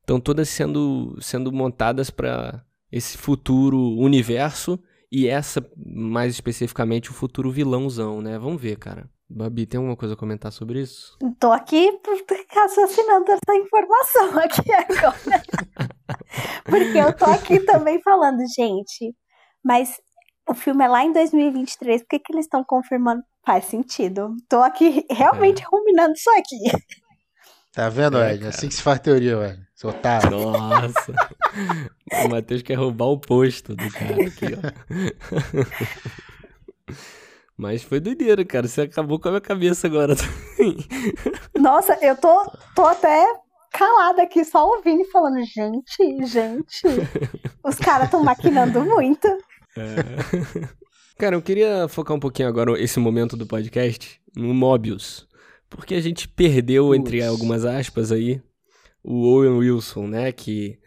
[0.00, 4.78] estão todas sendo, sendo montadas pra esse futuro universo
[5.10, 8.38] e essa, mais especificamente, o futuro vilãozão, né?
[8.38, 9.08] Vamos ver, cara.
[9.28, 11.16] Babi, tem alguma coisa a comentar sobre isso?
[11.38, 11.90] Tô aqui
[12.50, 15.42] raciocinando essa informação aqui agora.
[16.64, 19.14] Porque eu tô aqui também falando, gente,
[19.64, 19.98] mas
[20.48, 23.22] o filme é lá em 2023, por que, que eles estão confirmando?
[23.44, 24.34] Faz sentido.
[24.48, 26.58] Tô aqui realmente ruminando isso aqui.
[27.72, 28.38] Tá vendo, É, Ed?
[28.40, 28.50] cara.
[28.50, 29.58] Assim que se faz teoria, velho.
[29.74, 30.30] Seu otário.
[30.30, 31.12] Nossa!
[32.24, 34.60] o Matheus quer roubar o posto do cara aqui, ó.
[37.56, 38.66] Mas foi doideira, cara.
[38.68, 40.76] Você acabou com a minha cabeça agora também.
[41.58, 43.26] Nossa, eu tô, tô até
[43.70, 46.82] calada aqui, só ouvindo e falando, gente, gente,
[47.64, 49.28] os caras estão maquinando muito.
[49.76, 50.68] É.
[51.18, 55.26] Cara, eu queria focar um pouquinho agora esse momento do podcast no Mobius.
[55.68, 57.28] Porque a gente perdeu, entre Putz.
[57.28, 58.42] algumas aspas aí,
[59.02, 60.32] o Owen Wilson, né?
[60.32, 60.78] Que.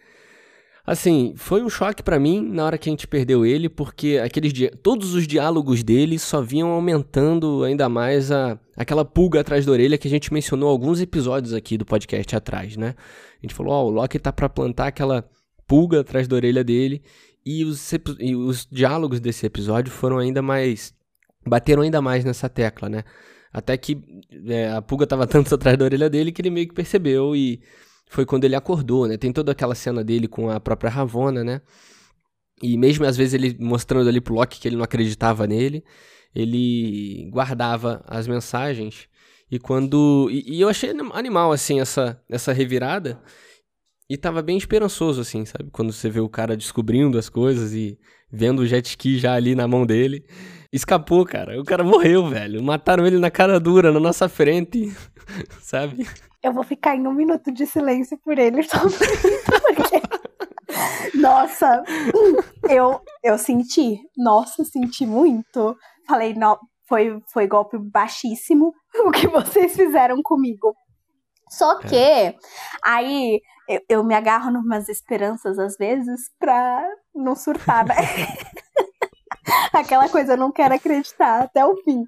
[0.85, 4.53] Assim, foi um choque pra mim na hora que a gente perdeu ele, porque aqueles
[4.53, 4.71] dia...
[4.83, 8.59] todos os diálogos dele só vinham aumentando ainda mais a...
[8.77, 12.77] aquela pulga atrás da orelha que a gente mencionou alguns episódios aqui do podcast atrás,
[12.77, 12.93] né?
[13.39, 15.27] A gente falou, ó, o Loki tá pra plantar aquela
[15.67, 17.03] pulga atrás da orelha dele,
[17.45, 20.93] e os, e os diálogos desse episódio foram ainda mais.
[21.45, 23.03] bateram ainda mais nessa tecla, né?
[23.53, 23.97] Até que
[24.47, 27.61] é, a pulga tava tanto atrás da orelha dele que ele meio que percebeu e
[28.09, 29.17] foi quando ele acordou, né?
[29.17, 31.61] Tem toda aquela cena dele com a própria Ravonna, né?
[32.61, 35.83] E mesmo às vezes ele mostrando ali pro Loki que ele não acreditava nele,
[36.33, 39.07] ele guardava as mensagens.
[39.49, 40.27] E quando.
[40.31, 43.21] E, e eu achei anim- animal, assim, essa, essa revirada.
[44.09, 45.69] E tava bem esperançoso, assim, sabe?
[45.71, 47.97] Quando você vê o cara descobrindo as coisas e
[48.31, 50.23] vendo o jet ski já ali na mão dele.
[50.71, 51.59] Escapou, cara.
[51.59, 52.61] O cara morreu, velho.
[52.61, 54.95] Mataram ele na cara dura, na nossa frente.
[55.59, 56.07] sabe?
[56.43, 60.01] Eu vou ficar em um minuto de silêncio por ele, só porque...
[61.15, 61.83] Nossa,
[62.69, 65.75] eu, eu senti, nossa, senti muito.
[66.07, 68.73] Falei, não, foi, foi golpe baixíssimo
[69.05, 70.75] o que vocês fizeram comigo.
[71.49, 72.35] Só que
[72.83, 77.95] aí eu, eu me agarro numas esperanças às vezes pra não surtar, né?
[79.73, 82.03] Aquela coisa, eu não quero acreditar até o fim.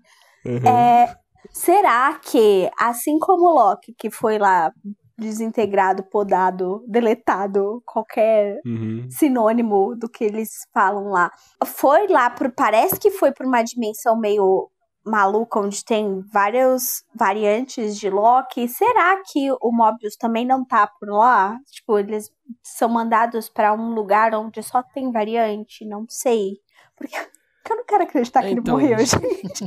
[0.45, 0.67] Uhum.
[0.67, 1.15] É,
[1.51, 4.71] será que, assim como o Loki, que foi lá
[5.17, 9.07] desintegrado, podado, deletado, qualquer Uhum.
[9.09, 11.31] sinônimo do que eles falam lá,
[11.65, 12.51] foi lá pro.
[12.53, 14.69] Parece que foi pra uma dimensão meio
[15.07, 18.67] maluca, onde tem várias variantes de Loki.
[18.67, 21.57] Será que o Mobius também não tá por lá?
[21.71, 22.29] Tipo, eles
[22.61, 25.85] são mandados pra um lugar onde só tem variante?
[25.85, 26.57] Não sei.
[26.97, 27.15] Porque,
[27.69, 28.79] eu não quero acreditar que Então.
[28.79, 29.63] ele morreu, gente.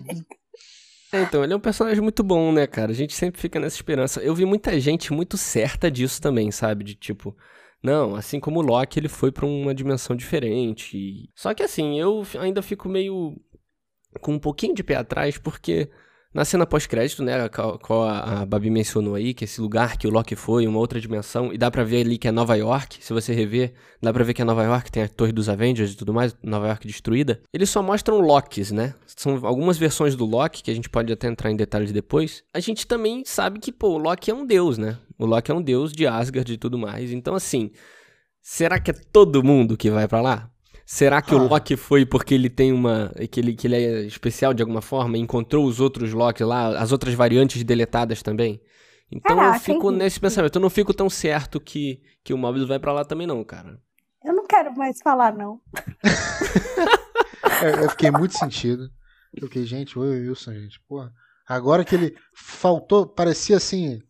[1.12, 2.90] É, então, ele é um personagem muito bom, né, cara?
[2.92, 4.20] A gente sempre fica nessa esperança.
[4.20, 6.84] Eu vi muita gente muito certa disso também, sabe?
[6.84, 7.36] De tipo,
[7.82, 11.30] não, assim como o Loki, ele foi pra uma dimensão diferente.
[11.34, 13.36] Só que assim, eu ainda fico meio
[14.20, 15.88] com um pouquinho de pé atrás, porque
[16.32, 20.10] na cena pós-crédito, né, qual a, a Babi mencionou aí, que esse lugar que o
[20.10, 23.12] Loki foi, uma outra dimensão, e dá pra ver ali que é Nova York, se
[23.12, 25.96] você rever, dá pra ver que é Nova York, tem a Torre dos Avengers e
[25.96, 27.40] tudo mais, Nova York destruída.
[27.52, 28.94] Eles só mostram Lokis, né?
[29.06, 32.44] São algumas versões do Loki, que a gente pode até entrar em detalhes depois.
[32.54, 34.98] A gente também sabe que, pô, o Loki é um deus, né?
[35.18, 37.10] O Loki é um deus de Asgard e tudo mais.
[37.10, 37.72] Então, assim,
[38.40, 40.49] será que é todo mundo que vai para lá?
[40.92, 41.36] Será que ah.
[41.36, 43.12] o Loki foi porque ele tem uma.
[43.30, 45.16] Que ele, que ele é especial de alguma forma?
[45.16, 48.60] Encontrou os outros Loki lá, as outras variantes deletadas também?
[49.08, 50.56] Então Caraca, eu fico nesse pensamento.
[50.56, 53.80] Eu não fico tão certo que, que o Mobius vai para lá também, não, cara.
[54.24, 55.60] Eu não quero mais falar, não.
[57.62, 58.90] eu, eu fiquei muito sentido.
[59.32, 60.80] Eu fiquei, gente, oi, Wilson, gente.
[60.88, 61.12] Porra.
[61.46, 64.02] Agora que ele faltou, parecia assim.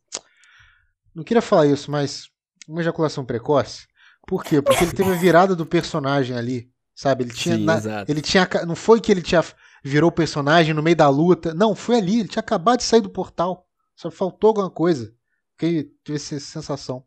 [1.14, 2.30] Não queria falar isso, mas
[2.66, 3.86] uma ejaculação precoce.
[4.26, 4.62] Por quê?
[4.62, 6.69] Porque ele teve a virada do personagem ali,
[7.00, 7.24] sabe?
[7.24, 9.42] Ele tinha, Sim, na, ele tinha, não foi que ele tinha
[9.82, 12.20] virou personagem no meio da luta, não, foi ali.
[12.20, 15.10] Ele tinha acabado de sair do portal, só faltou alguma coisa.
[15.52, 17.02] Fiquei tive essa sensação.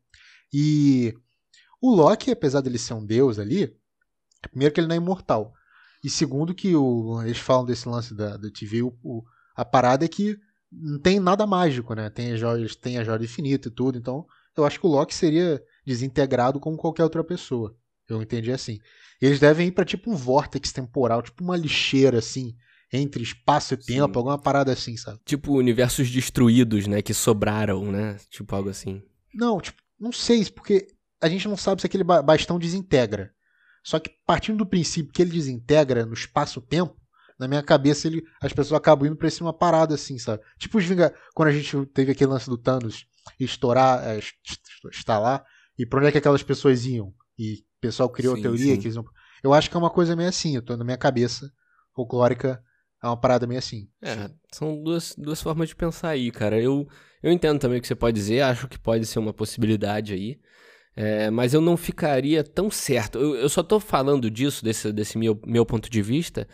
[0.51, 1.13] E
[1.79, 3.71] o Loki, apesar dele ser um deus ali,
[4.49, 5.53] primeiro que ele não é imortal.
[6.03, 9.23] E segundo que o, eles falam desse lance da, da TV, o, o,
[9.55, 10.35] a parada é que
[10.71, 12.09] não tem nada mágico, né?
[12.09, 14.25] Tem as joias, tem a joia infinita e tudo, então
[14.57, 17.77] eu acho que o Loki seria desintegrado como qualquer outra pessoa.
[18.09, 18.79] Eu entendi assim.
[19.21, 22.55] Eles devem ir para tipo um vórtex temporal, tipo uma lixeira assim,
[22.91, 24.17] entre espaço e tempo, Sim.
[24.17, 25.19] alguma parada assim, sabe?
[25.25, 28.17] Tipo universos destruídos, né, que sobraram, né?
[28.29, 29.01] Tipo algo assim.
[29.33, 30.87] Não, tipo, não sei, porque
[31.21, 33.33] a gente não sabe se aquele bastão desintegra.
[33.83, 36.95] Só que partindo do princípio que ele desintegra no espaço-tempo,
[37.39, 40.43] na minha cabeça ele, as pessoas acabam indo pra esse uma parada assim, sabe?
[40.57, 43.05] Tipo os Vinga, quando a gente teve aquele lance do Thanos
[43.39, 44.19] estourar, é,
[44.91, 45.43] estalar,
[45.77, 47.13] e pra onde é que aquelas pessoas iam?
[47.37, 48.79] E pessoal criou sim, a teoria sim.
[48.79, 49.05] que eles iam...
[49.43, 51.51] Eu acho que é uma coisa meio assim, eu tô na minha cabeça
[51.93, 52.61] folclórica,
[53.03, 53.89] é uma parada meio assim.
[54.01, 56.59] É, são duas, duas formas de pensar aí, cara.
[56.61, 56.87] Eu,
[57.21, 60.39] eu entendo também o que você pode dizer, acho que pode ser uma possibilidade aí.
[60.95, 63.19] É, mas eu não ficaria tão certo.
[63.19, 66.47] Eu, eu só tô falando disso, desse, desse meu, meu ponto de vista,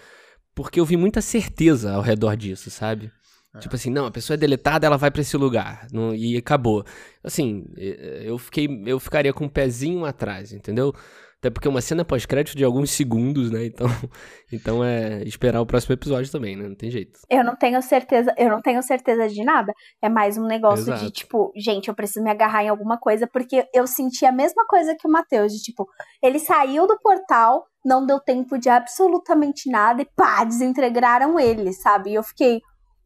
[0.55, 3.11] porque eu vi muita certeza ao redor disso, sabe?
[3.55, 3.59] É.
[3.59, 5.87] Tipo assim, não, a pessoa é deletada, ela vai para esse lugar.
[5.91, 6.83] Não, e acabou.
[7.23, 8.67] Assim, eu fiquei.
[8.85, 10.93] Eu ficaria com um pezinho atrás, entendeu?
[11.39, 13.65] Até porque é uma cena pós-crédito de alguns segundos, né?
[13.65, 13.87] Então,
[14.51, 16.67] então é esperar o próximo episódio também, né?
[16.67, 17.21] Não tem jeito.
[17.29, 19.73] Eu não tenho certeza, eu não tenho certeza de nada.
[20.01, 21.05] É mais um negócio Exato.
[21.05, 24.65] de tipo, gente, eu preciso me agarrar em alguma coisa, porque eu senti a mesma
[24.67, 25.87] coisa que o Matheus, de tipo,
[26.21, 32.09] ele saiu do portal, não deu tempo de absolutamente nada e pá, desintegraram ele, sabe?
[32.09, 32.59] E eu fiquei,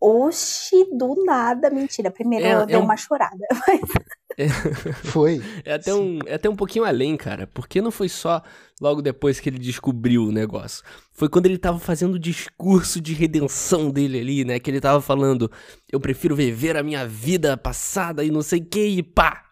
[0.03, 1.69] Oxi, do nada.
[1.69, 2.83] Mentira, primeiro é, eu dei é um...
[2.83, 3.37] uma chorada.
[4.35, 4.49] É...
[4.49, 5.43] Foi.
[5.63, 7.45] É até, um, é até um pouquinho além, cara.
[7.45, 8.41] Porque não foi só
[8.81, 10.83] logo depois que ele descobriu o negócio.
[11.11, 14.59] Foi quando ele tava fazendo o discurso de redenção dele ali, né?
[14.59, 15.51] Que ele tava falando:
[15.91, 19.43] Eu prefiro viver a minha vida passada e não sei o que, e pá!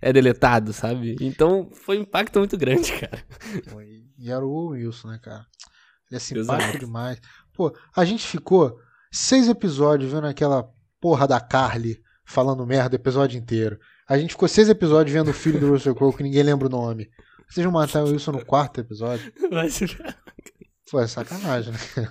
[0.00, 1.16] É deletado, sabe?
[1.20, 3.22] Então foi um impacto muito grande, cara.
[4.18, 5.44] E era o Wilson, né, cara?
[6.10, 6.78] Ele é simpático Exato.
[6.78, 7.20] demais.
[7.52, 8.78] Pô, a gente ficou
[9.14, 10.68] seis episódios vendo aquela
[11.00, 13.78] porra da Carly falando merda o episódio inteiro.
[14.08, 16.70] A gente ficou seis episódios vendo o filho do Russell Crowe que ninguém lembra o
[16.70, 17.08] nome.
[17.48, 19.32] Vocês vão matar o Wilson no quarto episódio?
[20.90, 21.78] Pô, é sacanagem, né?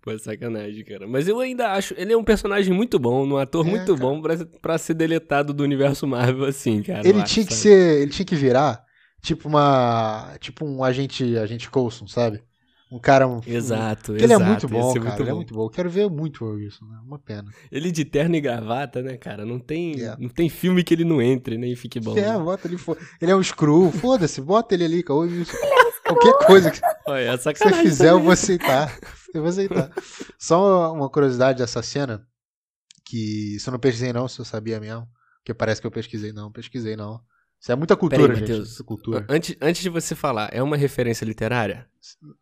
[0.00, 1.08] Pô, é sacanagem, cara.
[1.08, 1.92] Mas eu ainda acho.
[1.96, 3.98] Ele é um personagem muito bom, um ator é, muito cara.
[3.98, 7.00] bom pra, pra ser deletado do universo Marvel, assim, cara.
[7.00, 7.54] Ele tinha acho, que sabe?
[7.54, 8.02] ser.
[8.02, 8.84] Ele tinha que virar
[9.20, 10.36] tipo uma.
[10.38, 11.36] Tipo um agente.
[11.36, 12.44] Agente Coulson, sabe?
[12.90, 13.26] Um cara.
[13.26, 14.24] Um, exato, um, exato.
[14.24, 15.00] Ele é muito bom, cara.
[15.00, 15.30] Muito ele é bom.
[15.30, 15.64] é muito bom.
[15.64, 16.98] Eu quero ver muito isso, né?
[17.04, 17.50] Uma pena.
[17.70, 19.44] Ele de terno e gravata, né, cara?
[19.44, 20.20] Não tem, yeah.
[20.20, 22.16] não tem filme que ele não entre, nem né, fique bom.
[22.16, 22.38] É, né?
[22.38, 22.76] bota ele.
[23.20, 25.18] Ele é um screw, foda-se, bota ele ali, cara.
[25.18, 25.56] Wilson.
[26.06, 28.20] Qualquer coisa que Olha, é você fizer, também.
[28.20, 28.98] eu vou aceitar.
[29.34, 29.90] Eu vou aceitar.
[30.38, 32.24] Só uma curiosidade dessa cena,
[33.04, 35.06] que se eu não pesquisei não, se eu sabia mesmo.
[35.38, 37.20] Porque parece que eu pesquisei não, pesquisei não.
[37.60, 38.50] Isso é muita cultura, Peraí, gente.
[38.50, 39.26] Mateus, cultura.
[39.28, 41.86] Antes, antes de você falar, é uma referência literária?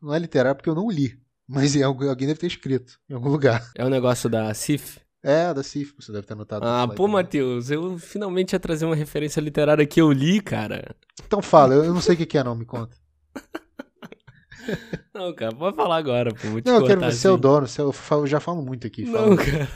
[0.00, 1.18] Não é literária porque eu não li.
[1.48, 3.70] Mas alguém deve ter escrito em algum lugar.
[3.76, 4.98] É o um negócio da CIF?
[5.22, 6.66] É, da CIF, você deve ter anotado.
[6.66, 10.94] Ah, pô, Matheus, eu finalmente ia trazer uma referência literária que eu li, cara.
[11.26, 12.96] Então fala, eu não sei o que é não, me conta.
[15.14, 16.48] Não, cara, pode falar agora, pô.
[16.64, 19.04] não, eu quero ver, você é o dono, eu já falo muito aqui.
[19.04, 19.26] Fala.
[19.26, 19.68] Não, cara.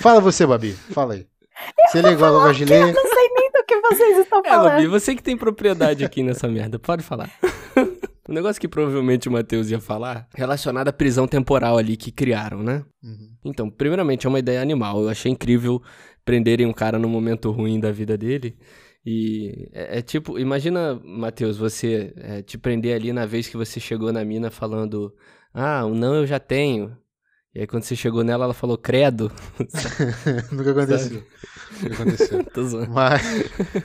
[0.00, 1.28] Fala você, Babi, fala aí.
[1.86, 2.82] Você é igual a Gilê.
[2.82, 3.25] Eu não sei
[3.90, 4.72] vocês estão é, falando.
[4.72, 7.30] Babi, você que tem propriedade aqui nessa merda, pode falar.
[8.28, 12.60] Um negócio que provavelmente o Matheus ia falar, relacionado à prisão temporal ali que criaram,
[12.60, 12.84] né?
[13.02, 13.30] Uhum.
[13.44, 15.00] Então, primeiramente, é uma ideia animal.
[15.00, 15.80] Eu achei incrível
[16.24, 18.58] prenderem um cara no momento ruim da vida dele.
[19.04, 23.78] E é, é tipo, imagina, Matheus, você é, te prender ali na vez que você
[23.78, 25.14] chegou na mina falando:
[25.54, 26.96] Ah, o não eu já tenho.
[27.56, 29.32] E aí quando você chegou nela, ela falou credo.
[30.52, 31.26] Nunca aconteceu.
[31.82, 32.44] Nunca aconteceu.
[32.52, 32.90] Tô zoando.
[32.90, 33.22] Mas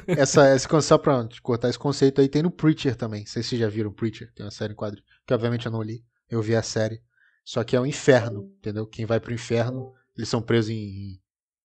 [0.07, 3.21] essa, esse, só pra cortar esse conceito aí, tem no Preacher também.
[3.21, 5.01] Não sei se vocês já viram Preacher, tem uma série em quadro.
[5.25, 6.03] Que obviamente eu não li.
[6.29, 7.01] Eu vi a série.
[7.45, 8.85] Só que é o um inferno, entendeu?
[8.85, 11.21] Quem vai pro inferno, eles são presos em,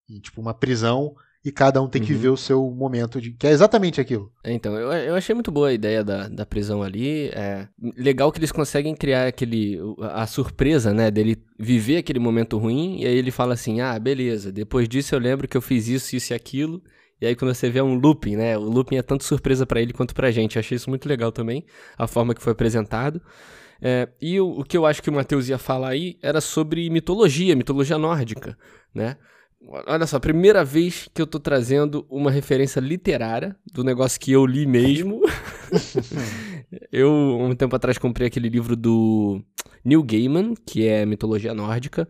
[0.08, 1.12] em, em tipo uma prisão
[1.46, 2.18] e cada um tem que uhum.
[2.18, 3.30] ver o seu momento de.
[3.30, 4.32] Que é exatamente aquilo.
[4.42, 7.28] É, então, eu, eu achei muito boa a ideia da, da prisão ali.
[7.28, 9.78] É legal que eles conseguem criar aquele.
[10.10, 11.08] a surpresa, né?
[11.08, 15.20] Dele viver aquele momento ruim, e aí ele fala assim: ah, beleza, depois disso eu
[15.20, 16.82] lembro que eu fiz isso, isso e aquilo.
[17.20, 18.58] E aí quando você vê um looping, né?
[18.58, 20.56] O looping é tanto surpresa para ele quanto pra gente.
[20.56, 21.64] Eu achei isso muito legal também,
[21.96, 23.22] a forma que foi apresentado.
[23.80, 26.90] É, e o, o que eu acho que o Matheus ia falar aí era sobre
[26.90, 28.58] mitologia, mitologia nórdica,
[28.92, 29.16] né?
[29.68, 34.46] Olha só, primeira vez que eu tô trazendo uma referência literária do negócio que eu
[34.46, 35.20] li mesmo.
[36.92, 39.42] eu, um tempo atrás, comprei aquele livro do
[39.84, 42.08] Neil Gaiman, que é mitologia nórdica,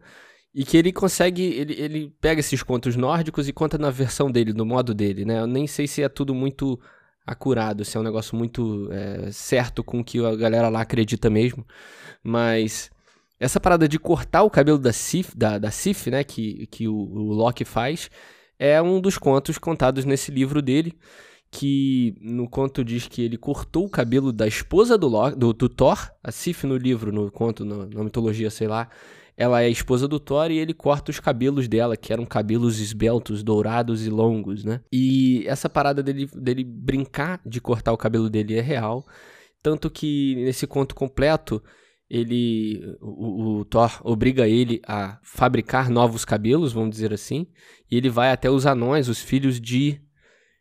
[0.54, 4.52] e que ele consegue, ele, ele pega esses contos nórdicos e conta na versão dele,
[4.52, 5.40] no modo dele, né?
[5.40, 6.78] Eu nem sei se é tudo muito
[7.26, 11.30] acurado, se é um negócio muito é, certo com o que a galera lá acredita
[11.30, 11.66] mesmo,
[12.22, 12.90] mas
[13.38, 16.94] essa parada de cortar o cabelo da Sif, da, da Sif né, que, que o,
[16.94, 18.10] o Loki faz,
[18.58, 20.94] é um dos contos contados nesse livro dele,
[21.50, 25.68] que no conto diz que ele cortou o cabelo da esposa do, Loki, do, do
[25.68, 28.88] Thor, a Sif no livro, no conto, no, na mitologia, sei lá,
[29.36, 32.80] ela é a esposa do Thor e ele corta os cabelos dela, que eram cabelos
[32.80, 34.80] esbeltos, dourados e longos, né?
[34.90, 39.06] E essa parada dele, dele brincar de cortar o cabelo dele é real,
[39.62, 41.62] tanto que nesse conto completo
[42.08, 47.46] ele o, o, Thor obriga ele a fabricar novos cabelos, vamos dizer assim,
[47.90, 50.00] e ele vai até os anões, os filhos de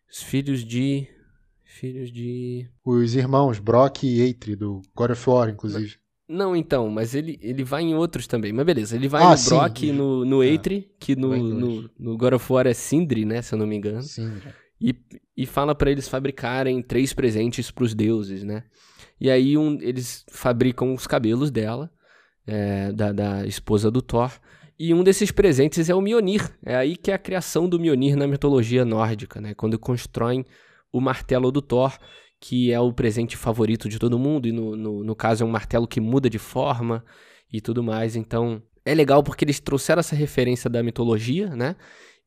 [0.10, 1.08] os filhos de
[1.64, 5.98] filhos de os irmãos Brock e Eitri do God of War, inclusive.
[6.28, 8.52] Não, então, mas ele, ele vai em outros também.
[8.52, 11.38] Mas beleza, ele vai ah, no sim, Brock e no, no Eitri, é, que no,
[11.38, 14.02] no, no, God of War é Sindri, né, se eu não me engano.
[14.02, 14.50] Sindri.
[14.80, 14.94] E,
[15.38, 18.64] e fala para eles fabricarem três presentes para os deuses, né?
[19.20, 21.90] E aí um, eles fabricam os cabelos dela,
[22.46, 24.32] é, da, da esposa do Thor.
[24.78, 26.54] E um desses presentes é o Mjolnir.
[26.66, 29.54] É aí que é a criação do Mjolnir na mitologia nórdica, né?
[29.54, 30.46] Quando constroem
[30.92, 31.98] o martelo do Thor,
[32.40, 34.48] que é o presente favorito de todo mundo.
[34.48, 37.04] E no, no, no caso é um martelo que muda de forma
[37.52, 38.18] e tudo mais.
[38.18, 41.76] Então é legal porque eles trouxeram essa referência da mitologia, né?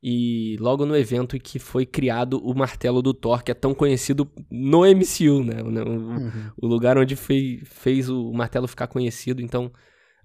[0.01, 3.73] E logo no evento em que foi criado o martelo do Thor, que é tão
[3.73, 5.61] conhecido no MCU, né?
[5.61, 6.51] O, uhum.
[6.61, 9.41] o lugar onde fez, fez o martelo ficar conhecido.
[9.41, 9.71] Então,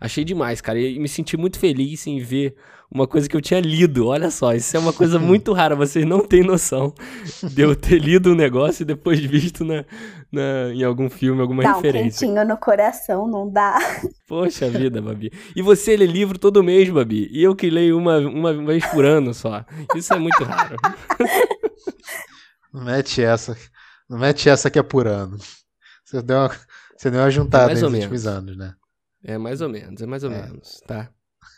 [0.00, 0.78] Achei demais, cara.
[0.78, 2.56] E me senti muito feliz em ver
[2.90, 4.06] uma coisa que eu tinha lido.
[4.06, 5.74] Olha só, isso é uma coisa muito rara.
[5.74, 6.94] Vocês não têm noção
[7.42, 9.84] de eu ter lido um negócio e depois visto na,
[10.30, 12.26] na, em algum filme, alguma dá referência.
[12.26, 13.78] Um quentinho no coração, não dá.
[14.28, 15.32] Poxa vida, Babi.
[15.56, 17.28] E você lê livro todo mês, Babi.
[17.32, 19.64] E eu que leio uma, uma vez por ano só.
[19.96, 20.76] Isso é muito raro.
[22.72, 23.56] Não mete essa.
[24.08, 25.38] Não mete essa que é por ano.
[26.04, 26.50] Você deu uma,
[26.96, 28.74] você deu uma juntada é nos últimos anos, né?
[29.24, 30.42] É mais ou menos, é mais ou é.
[30.42, 31.08] menos, tá?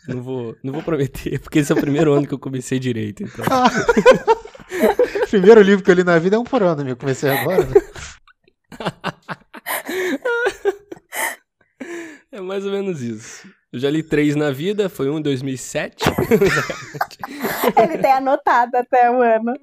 [0.07, 3.23] Não vou, não vou prometer, porque esse é o primeiro ano que eu comecei direito,
[3.23, 3.45] então.
[5.29, 7.73] primeiro livro que eu li na vida é um por ano, eu comecei agora, né?
[12.29, 13.47] É mais ou menos isso.
[13.73, 16.03] Eu já li três na vida, foi um em 2007.
[17.75, 19.53] Ele tem anotado até o ano.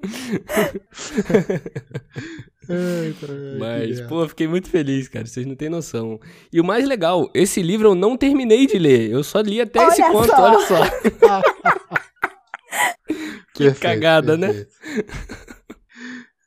[3.59, 5.25] Mas, pô, fiquei muito feliz, cara.
[5.25, 6.19] Vocês não têm noção.
[6.51, 9.09] E o mais legal, esse livro eu não terminei de ler.
[9.09, 10.41] Eu só li até olha esse conto, só.
[10.41, 10.75] olha só.
[13.53, 14.47] que perfeito, cagada, né?
[14.47, 14.75] perfeito.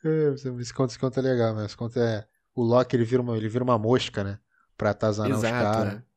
[0.03, 0.33] né?
[0.61, 2.25] Esse conto, esse conto é legal, mas esse conto é.
[2.55, 4.39] O Loki ele vira uma, ele vira uma mosca, né?
[4.77, 5.93] Pra atazanar Exato, os caras.
[5.93, 6.08] É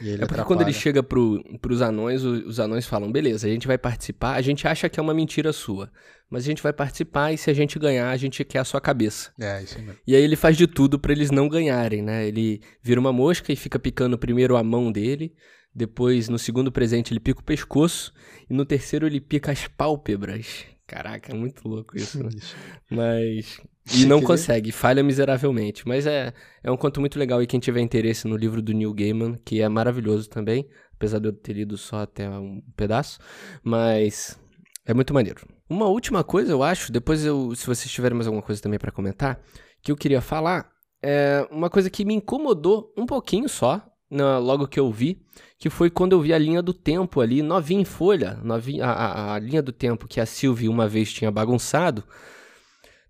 [0.00, 0.44] é porque atrapalha.
[0.44, 4.40] quando ele chega pro, pros anões, os anões falam: beleza, a gente vai participar, a
[4.40, 5.90] gente acha que é uma mentira sua,
[6.28, 8.80] mas a gente vai participar e se a gente ganhar, a gente quer a sua
[8.80, 9.32] cabeça.
[9.40, 9.96] É, isso mesmo.
[10.06, 12.26] E aí ele faz de tudo para eles não ganharem, né?
[12.26, 15.34] Ele vira uma mosca e fica picando primeiro a mão dele,
[15.74, 18.12] depois no segundo presente ele pica o pescoço
[18.48, 20.64] e no terceiro ele pica as pálpebras.
[20.86, 22.30] Caraca, é muito louco isso, né?
[22.90, 23.60] Mas
[23.92, 25.86] e não consegue, falha miseravelmente.
[25.86, 28.94] Mas é, é um conto muito legal e quem tiver interesse no livro do Neil
[28.94, 33.18] Gaiman, que é maravilhoso também, apesar de eu ter lido só até um pedaço,
[33.62, 34.38] mas
[34.86, 35.46] é muito maneiro.
[35.68, 38.92] Uma última coisa, eu acho, depois eu, se vocês tiverem mais alguma coisa também para
[38.92, 39.40] comentar,
[39.82, 40.70] que eu queria falar
[41.02, 45.20] é, uma coisa que me incomodou um pouquinho só, na, logo que eu vi,
[45.58, 48.92] que foi quando eu vi a linha do tempo ali, novinha em folha, novinha, a,
[48.92, 52.04] a, a linha do tempo que a Sylvie uma vez tinha bagunçado,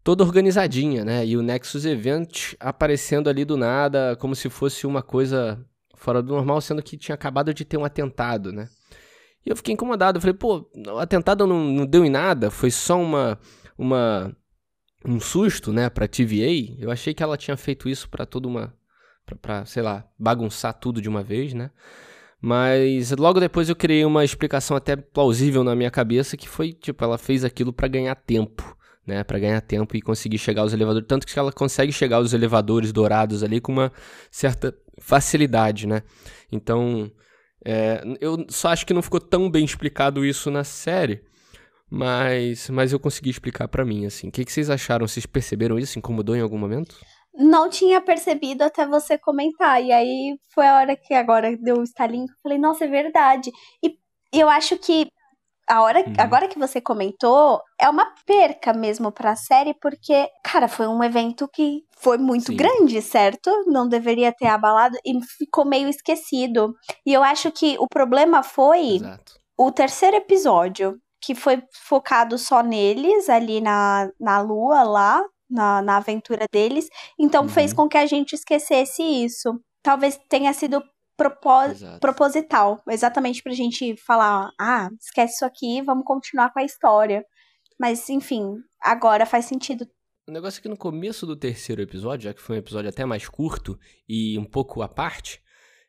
[0.04, 1.26] toda organizadinha, né?
[1.26, 5.64] E o Nexus Event aparecendo ali do nada, como se fosse uma coisa
[5.96, 8.68] fora do normal, sendo que tinha acabado de ter um atentado, né?
[9.44, 12.70] E eu fiquei incomodado, eu falei, pô, o atentado não, não deu em nada, foi
[12.70, 13.38] só uma,
[13.76, 14.34] uma
[15.04, 16.76] um susto, né, pra TVA.
[16.78, 18.74] Eu achei que ela tinha feito isso para toda uma
[19.40, 21.70] pra, sei lá, bagunçar tudo de uma vez, né?
[22.40, 27.02] Mas logo depois eu criei uma explicação até plausível na minha cabeça que foi, tipo,
[27.02, 28.76] ela fez aquilo para ganhar tempo,
[29.06, 32.32] né, para ganhar tempo e conseguir chegar aos elevadores, tanto que ela consegue chegar aos
[32.32, 33.92] elevadores dourados ali com uma
[34.30, 36.02] certa facilidade, né?
[36.50, 37.10] Então,
[37.64, 41.22] é, eu só acho que não ficou tão bem explicado isso na série,
[41.90, 44.28] mas, mas eu consegui explicar para mim, assim.
[44.28, 45.06] O que, que vocês acharam?
[45.06, 45.98] Vocês perceberam isso?
[45.98, 46.96] Incomodou em algum momento?
[47.36, 49.82] Não tinha percebido até você comentar.
[49.82, 52.24] E aí foi a hora que agora deu o estalinho.
[52.24, 53.50] Eu falei, nossa, é verdade.
[53.82, 53.96] E
[54.32, 55.06] eu acho que
[55.68, 56.14] a hora, uhum.
[56.18, 61.02] agora que você comentou, é uma perca mesmo para a série, porque, cara, foi um
[61.02, 62.56] evento que foi muito Sim.
[62.56, 63.50] grande, certo?
[63.66, 66.74] Não deveria ter abalado e ficou meio esquecido.
[67.06, 69.32] E eu acho que o problema foi Exato.
[69.58, 75.96] o terceiro episódio, que foi focado só neles, ali na, na lua lá, na, na
[75.96, 76.88] aventura deles.
[77.18, 77.48] Então uhum.
[77.48, 79.58] fez com que a gente esquecesse isso.
[79.82, 80.82] Talvez tenha sido
[81.16, 87.24] proposital, exatamente pra gente falar, ah, esquece isso aqui, vamos continuar com a história.
[87.78, 89.86] Mas, enfim, agora faz sentido.
[90.26, 93.04] O negócio é que no começo do terceiro episódio, já que foi um episódio até
[93.04, 95.42] mais curto e um pouco à parte,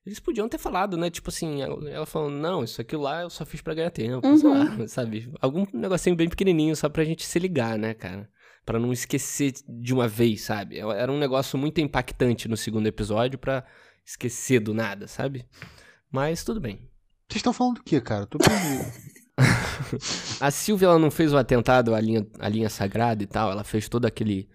[0.06, 1.10] eles podiam ter falado, né?
[1.10, 4.54] Tipo assim, ela falou, não, isso aqui lá eu só fiz para ganhar tempo, uhum.
[4.54, 5.32] lá, sabe?
[5.40, 8.30] Algum negocinho bem pequenininho só pra gente se ligar, né, cara?
[8.66, 10.80] para não esquecer de uma vez, sabe?
[10.80, 13.64] Era um negócio muito impactante no segundo episódio para
[14.06, 15.46] esquecer do nada, sabe?
[16.12, 16.78] Mas tudo bem.
[17.28, 18.26] Vocês estão falando do que, cara?
[18.28, 18.86] tô perdido.
[20.40, 23.64] a Silvia ela não fez o atentado à linha, à linha sagrada e tal, ela
[23.64, 24.48] fez todo aquele,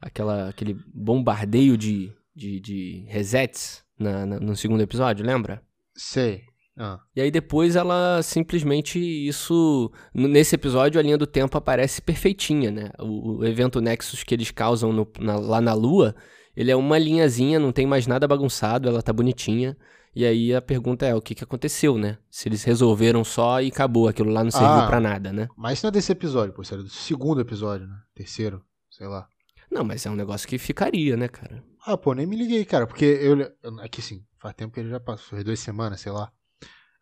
[0.00, 5.62] aquela, aquele bombardeio de, de, de resets na, na, no segundo episódio, lembra?
[5.96, 6.42] Sei.
[6.76, 7.00] Ah.
[7.16, 12.90] E aí depois ela simplesmente isso nesse episódio a linha do tempo aparece perfeitinha, né?
[13.00, 16.14] O, o evento Nexus que eles causam no, na, lá na Lua
[16.58, 19.76] ele é uma linhazinha, não tem mais nada bagunçado, ela tá bonitinha.
[20.12, 22.18] E aí a pergunta é, o que que aconteceu, né?
[22.28, 25.46] Se eles resolveram só e acabou, aquilo lá não serviu ah, para nada, né?
[25.56, 27.94] Mas não é desse episódio, pô, sério, do segundo episódio, né?
[28.12, 29.28] Terceiro, sei lá.
[29.70, 31.62] Não, mas é um negócio que ficaria, né, cara?
[31.86, 33.54] Ah, pô, nem me liguei, cara, porque eu.
[33.80, 36.28] Aqui sim, faz tempo que ele já passou, duas semanas, sei lá.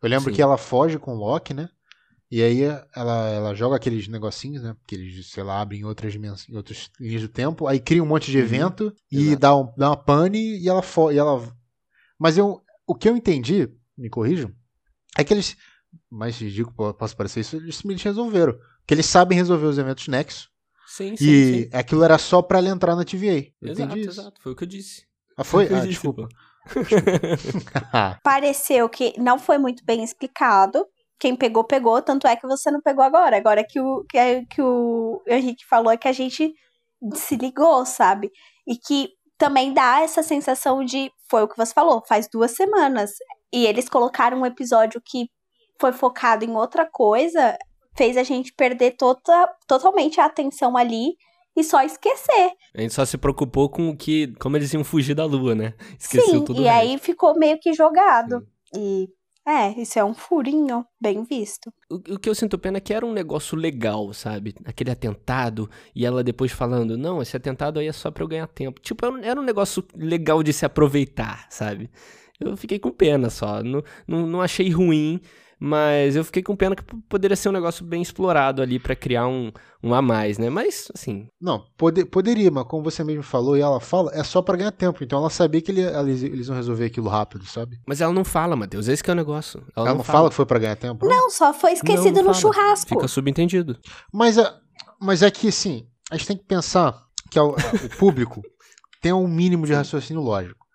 [0.03, 0.35] Eu lembro sim.
[0.35, 1.67] que ela foge com o Loki, né?
[2.29, 4.75] E aí ela, ela joga aqueles negocinhos, né?
[4.85, 8.07] Que eles, sei lá, abrem outras dimensões, em outras linhas do tempo, aí cria um
[8.07, 8.43] monte de uhum.
[8.43, 8.93] evento uhum.
[9.11, 11.41] e dá, um, dá uma pane e ela, fo e ela.
[12.19, 14.51] Mas eu, o que eu entendi, me corrijam,
[15.17, 15.55] é que eles.
[16.11, 18.57] Mas digo, posso parecer isso, eles simplesmente resolveram.
[18.85, 20.49] Que eles sabem resolver os eventos Nexo.
[20.85, 21.25] Sim, sim.
[21.25, 21.69] E sim.
[21.73, 23.51] aquilo era só pra ela entrar na TVA.
[23.61, 24.41] Eu exato, exato.
[24.41, 25.05] Foi o que eu disse.
[25.37, 25.67] Ah, foi?
[25.67, 26.27] foi ah, desculpa.
[26.73, 28.19] desculpa.
[28.23, 30.85] Pareceu que não foi muito bem explicado
[31.19, 33.37] quem pegou, pegou, tanto é que você não pegou agora.
[33.37, 36.53] Agora que o que, é, que o Henrique falou é que a gente
[37.13, 38.31] se ligou, sabe?
[38.67, 41.11] E que também dá essa sensação de.
[41.29, 43.11] Foi o que você falou, faz duas semanas.
[43.51, 45.27] E eles colocaram um episódio que
[45.79, 47.57] foi focado em outra coisa,
[47.95, 51.15] fez a gente perder tota, totalmente a atenção ali
[51.55, 52.51] e só esquecer.
[52.75, 54.33] A gente só se preocupou com o que.
[54.39, 55.73] como eles iam fugir da lua, né?
[55.99, 56.61] Esqueceu Sim, tudo.
[56.61, 58.39] E aí ficou meio que jogado.
[58.73, 59.03] Sim.
[59.03, 59.16] E
[59.47, 61.71] é, isso é um furinho, bem visto.
[61.89, 64.53] O, o, que eu sinto pena é que era um negócio legal, sabe?
[64.65, 68.47] Aquele atentado, e ela depois falando, não, esse atentado aí é só pra eu ganhar
[68.47, 68.81] tempo.
[68.81, 71.89] Tipo, era um, negócio legal de se aproveitar, sabe?
[72.37, 73.63] Eu fiquei com pena só.
[73.63, 75.21] Não, não, não achei ruim,
[75.59, 79.27] mas eu fiquei com pena que poderia ser um negócio bem explorado ali para criar
[79.27, 79.51] um,
[79.81, 80.49] um a mais, né?
[80.51, 81.27] Mas, assim.
[81.41, 84.71] Não, pode, poderia, mas como você mesmo falou e ela fala, é só para ganhar
[84.71, 85.03] tempo.
[85.03, 87.79] Então ela sabia que ele, eles, eles vão resolver aquilo rápido, sabe?
[87.87, 88.87] Mas ela não fala, Matheus.
[88.87, 89.63] Esse que é o negócio.
[89.75, 90.19] Ela, ela não, fala.
[90.19, 90.29] fala.
[90.29, 91.07] que foi para ganhar tempo?
[91.07, 92.89] Não, não só foi esquecido não, no churrasco.
[92.89, 93.79] Fica subentendido.
[94.13, 94.53] Mas é,
[95.01, 98.43] mas é que, assim, a gente tem que pensar que o, o público
[99.01, 100.67] tem um mínimo de raciocínio lógico.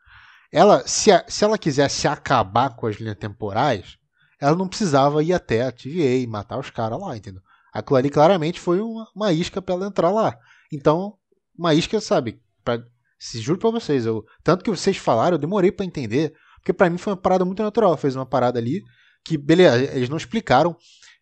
[0.53, 3.97] Ela, se, se ela quisesse acabar com as linhas temporais
[4.43, 7.41] ela não precisava ir até a TVA e matar os caras lá, entendeu?
[7.73, 10.37] Aquilo ali claramente foi uma, uma isca para ela entrar lá.
[10.73, 11.15] Então,
[11.57, 12.43] uma isca, sabe?
[12.65, 12.83] Pra,
[13.17, 16.91] se juro pra vocês, eu, tanto que vocês falaram, eu demorei para entender, porque para
[16.91, 17.97] mim foi uma parada muito natural.
[17.97, 18.83] Fez uma parada ali
[19.25, 20.77] que, beleza, eles não explicaram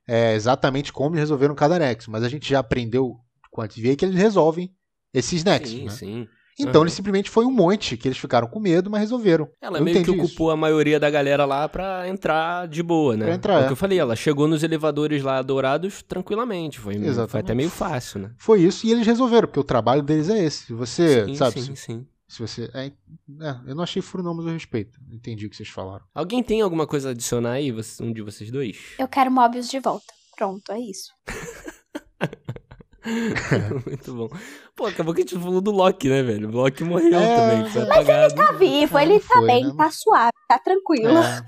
[0.08, 3.18] é, exatamente como eles resolveram cada nexo, mas a gente já aprendeu
[3.50, 4.74] com a TVA que eles resolvem
[5.12, 5.90] esses nexos, sim, né?
[5.90, 6.28] Sim.
[6.60, 6.86] Então Uhum.
[6.86, 9.48] ele simplesmente foi um monte, que eles ficaram com medo, mas resolveram.
[9.60, 13.24] Ela Eu meio que ocupou a maioria da galera lá pra entrar de boa, né?
[13.26, 13.66] Pra entrar, É o é.
[13.66, 16.78] que eu falei, ela chegou nos elevadores lá dourados tranquilamente.
[16.78, 17.44] Foi, foi Exatamente.
[17.46, 18.30] até meio fácil, né?
[18.38, 20.66] Foi isso e eles resolveram, porque o trabalho deles é esse.
[20.66, 22.06] Se você, sim, sabe, sim, se, sim.
[22.28, 22.70] se você.
[22.74, 24.98] É, é, eu não achei furo, não, mas eu respeito.
[25.12, 26.04] Entendi o que vocês falaram.
[26.14, 28.76] Alguém tem alguma coisa a adicionar aí, um de vocês dois?
[28.98, 30.06] Eu quero Mobius de volta.
[30.36, 31.10] Pronto, é isso.
[33.86, 34.28] Muito bom.
[34.76, 36.48] Pô, acabou que a gente falou do Loki, né, velho?
[36.48, 38.34] O Loki morreu É, também, foi mas apagado.
[38.34, 39.74] Tá vivo, ele tá foi, bem, né?
[39.76, 41.18] tá suave, tá tranquilo.
[41.18, 41.42] É,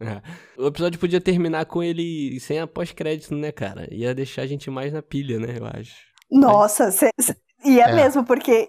[0.00, 0.22] É, é.
[0.58, 3.88] O episódio podia terminar com ele sem a pós-crédito, né, cara?
[3.92, 5.94] Ia deixar a gente mais na pilha, né, eu acho.
[6.30, 7.94] Nossa, cê, cê- ia É.
[7.94, 8.68] mesmo, porque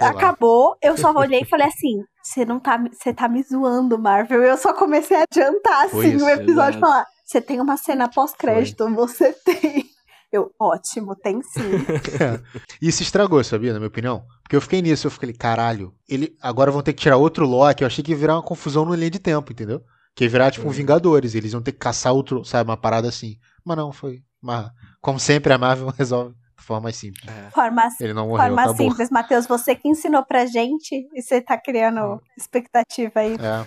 [0.00, 0.10] lá.
[0.10, 4.42] acabou, eu só olhei e falei assim, você não tá, você tá me zoando, Marvel.
[4.42, 6.78] Eu só comecei a adiantar, Foi assim, isso, o episódio exato.
[6.78, 9.84] e falar, você tem uma cena pós-crédito, você tem.
[10.32, 11.60] Eu, ótimo, tem sim.
[12.80, 14.24] E se estragou, sabia, na minha opinião?
[14.42, 17.82] Porque eu fiquei nisso, eu fiquei, caralho, ele agora vão ter que tirar outro Loki.
[17.82, 19.82] Eu achei que ia virar uma confusão no linha de tempo, entendeu?
[20.16, 20.74] Que ia virar tipo um Uhum.
[20.74, 23.36] Vingadores, eles iam ter que caçar outro, sabe, uma parada assim.
[23.64, 24.22] Mas não, foi.
[24.40, 24.70] Mas,
[25.00, 27.28] como sempre, a Marvel resolve de forma mais simples.
[27.28, 27.50] É.
[27.50, 28.76] Forma, Ele não morreu, forma acabou.
[28.90, 33.34] simples, Matheus, você que ensinou pra gente e você tá criando expectativa aí.
[33.34, 33.66] É.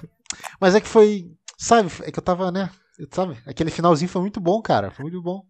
[0.60, 2.72] Mas é que foi, sabe, é que eu tava, né?
[3.12, 4.90] Sabe, aquele finalzinho foi muito bom, cara.
[4.92, 5.44] Foi muito bom.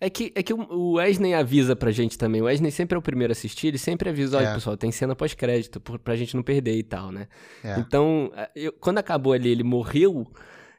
[0.00, 2.40] É que, é que o- Wesley avisa pra gente também.
[2.40, 4.54] O Wesley sempre é o primeiro a assistir, ele sempre avisa, olha, É.
[4.54, 7.26] pessoal, tem cena pós-crédito, pra gente não perder e tal, né?
[7.62, 7.78] É.
[7.78, 10.26] Então, eu- quando acabou ali, ele morreu,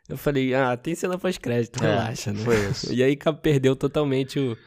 [0.09, 2.39] eu falei, ah, tem cena pós-crédito, É, relaxa, né?
[2.43, 2.93] Foi isso.
[2.93, 4.57] E aí perdeu totalmente o.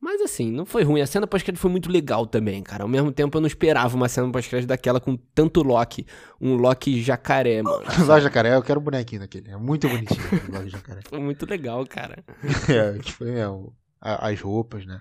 [0.00, 1.00] Mas assim, não foi ruim.
[1.00, 2.84] A cena pós-crédito foi muito legal também, cara.
[2.84, 6.06] Ao mesmo tempo, eu não esperava uma cena pós-crédito daquela com tanto Loki.
[6.40, 7.82] Um Loki jacaré, mano.
[8.06, 9.50] Lá jacaré, eu quero o bonequinho daquele.
[9.50, 11.00] É muito bonitinho o Lá jacaré.
[11.08, 12.24] Foi muito legal, cara.
[12.68, 15.00] É, que foi é, o- a- as roupas, né?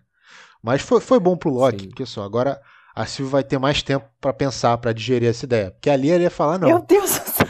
[0.63, 1.87] Mas foi, foi bom pro Loki, Sim.
[1.89, 2.59] porque só, agora
[2.95, 5.69] a Silvia vai ter mais tempo pra pensar, pra digerir essa ideia.
[5.71, 6.67] Porque ali ele ia falar, não.
[6.67, 7.47] Meu Deus do céu.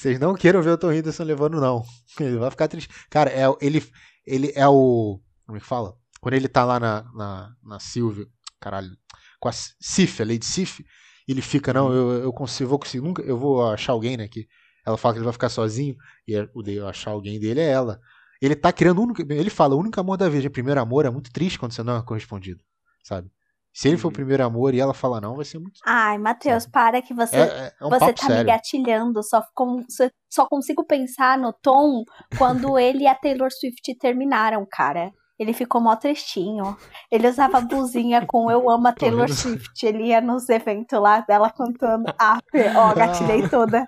[0.00, 1.84] Vocês não queiram ver o Tom Hiddleston levando, não.
[2.18, 2.88] Ele vai ficar triste.
[3.10, 3.86] Cara, é, ele,
[4.26, 5.20] ele é o.
[5.44, 5.94] Como é que fala?
[6.22, 8.26] Quando ele tá lá na, na, na Sylvia,
[8.58, 8.96] caralho,
[9.38, 10.80] com a Sif, a Lady Sif,
[11.28, 14.26] ele fica, não, eu, eu consigo, vou conseguir, nunca, eu vou achar alguém, né?
[14.26, 14.46] Que
[14.86, 15.94] ela fala que ele vai ficar sozinho,
[16.26, 18.00] e é- o de achar alguém dele é ela.
[18.40, 19.20] Ele tá criando o único.
[19.20, 21.98] Ele fala, o único amor da vida, primeiro amor, é muito triste quando você não
[21.98, 22.64] é correspondido,
[23.04, 23.30] sabe?
[23.72, 24.14] Se ele for o Uhum.
[24.14, 25.80] primeiro amor e ela fala não, vai ser muito.
[25.86, 28.46] Ai, Matheus, para que você É, é, é um você tá me sério.
[28.46, 29.84] gatilhando, só, com-
[30.28, 32.02] só- consigo pensar no Tom
[32.36, 35.12] quando ele e a Taylor Swift terminaram, cara.
[35.38, 36.76] Ele ficou mó tristinho.
[37.10, 39.34] Ele usava blusinha com Eu Amo a Taylor vendo.
[39.36, 39.86] Swift.
[39.86, 42.12] Ele ia nos eventos lá dela cantando.
[42.18, 42.38] Ah,
[42.76, 43.86] ó, gatilhei toda.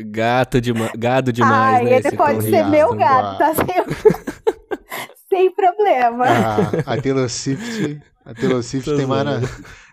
[0.00, 1.96] Gato dema gado demais, Ai, né?
[1.98, 3.54] ele pode ser meu gato, tá?
[3.54, 4.53] Sem,
[5.34, 6.24] sem problema.
[6.86, 9.40] A, a Taylor Swift, a Taylor Swift tem, mais na-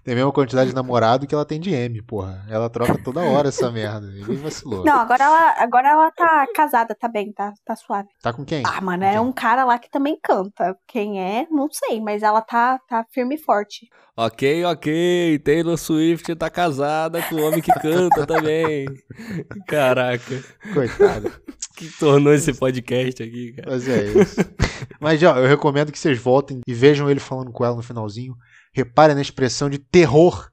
[0.04, 2.44] tem a mesma quantidade de namorado que ela tem de M, porra.
[2.50, 4.08] Ela troca toda hora essa merda.
[4.08, 4.84] Ele vacilou.
[4.86, 8.08] Não, agora ela, agora ela tá casada, tá bem, tá, tá suave.
[8.22, 8.64] Tá com quem?
[8.66, 9.20] Ah, mano, Com é quem?
[9.20, 10.76] um cara lá que também canta.
[10.88, 13.88] Quem é, não sei, mas ela tá, tá firme e forte.
[14.18, 15.40] Ok, ok.
[15.40, 18.86] Taylor Swift tá casada com o homem que canta também.
[19.68, 20.44] Caraca.
[20.74, 21.32] Coitado.
[21.82, 23.72] Que tornou esse podcast aqui, cara?
[23.72, 24.36] Mas é isso.
[25.00, 28.36] Mas, ó, eu recomendo que vocês voltem e vejam ele falando com ela no finalzinho.
[28.72, 30.50] Reparem na expressão de terror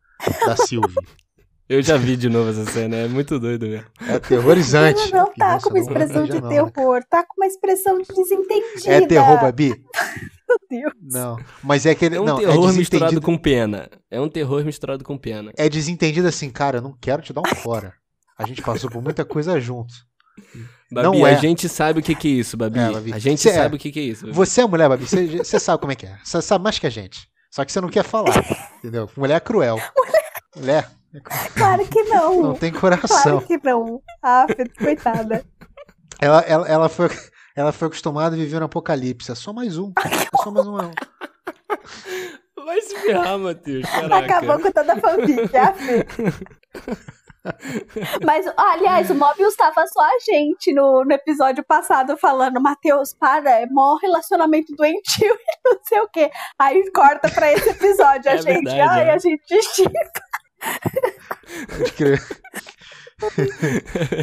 [0.47, 0.95] da Sylvie.
[1.69, 3.87] Eu já vi de novo essa cena, é muito doido mesmo.
[4.09, 5.13] É aterrorizante.
[5.13, 6.49] Ela não tá Nossa, com uma não expressão de não.
[6.49, 8.91] terror, tá com uma expressão de desentendida.
[8.91, 9.75] É terror, Babi?
[10.49, 10.95] Meu Deus.
[11.13, 11.37] Não.
[11.63, 12.17] Mas é aquele.
[12.17, 13.91] É um não, terror é misturado com pena.
[14.11, 15.53] É um terror misturado com pena.
[15.59, 17.93] É desentendido assim, cara, eu não quero te dar um fora.
[18.39, 19.93] A gente passou por muita coisa junto.
[20.91, 21.39] Babi, Não a é.
[21.39, 22.79] gente sabe o que, que é isso, Babi.
[22.79, 23.13] É, Babi.
[23.13, 23.55] A gente Cê é.
[23.55, 24.23] sabe o que, que é isso.
[24.23, 24.37] Babi.
[24.37, 26.19] Você é mulher, Babi, você, você sabe como é que é.
[26.25, 27.29] Você sabe mais que a gente.
[27.51, 28.35] Só que você não quer falar,
[28.79, 29.09] entendeu?
[29.17, 29.79] Mulher é cruel.
[30.57, 31.51] Mulher é cruel.
[31.55, 32.43] Claro que não.
[32.43, 33.23] não tem coração.
[33.23, 34.03] Claro que não.
[34.23, 34.47] Ah,
[34.79, 35.45] coitada.
[36.21, 37.09] Ela, ela, ela, foi,
[37.55, 39.31] ela foi acostumada a viver no apocalipse.
[39.31, 39.93] É só mais um.
[40.05, 40.77] É só mais um.
[40.77, 40.91] não.
[42.65, 43.89] Vai se ferrar, Matheus.
[43.89, 44.37] Caraca.
[44.37, 45.49] Acabou com toda a família.
[48.25, 53.51] Mas, aliás, o Mobius tava só a gente no, no episódio passado falando, Matheus, para,
[53.61, 56.31] é mó relacionamento doentio e não sei o quê.
[56.59, 59.15] Aí corta pra esse episódio, a É gente, verdade, ai, é.
[59.15, 59.45] a gente
[61.97, 62.21] crer.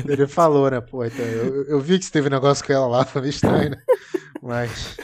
[0.07, 0.81] Ele falou, né?
[0.81, 3.31] Pô, então, eu, eu vi que você teve um negócio com ela lá, foi meio
[3.31, 3.77] estranho, né?
[4.41, 4.97] Mas.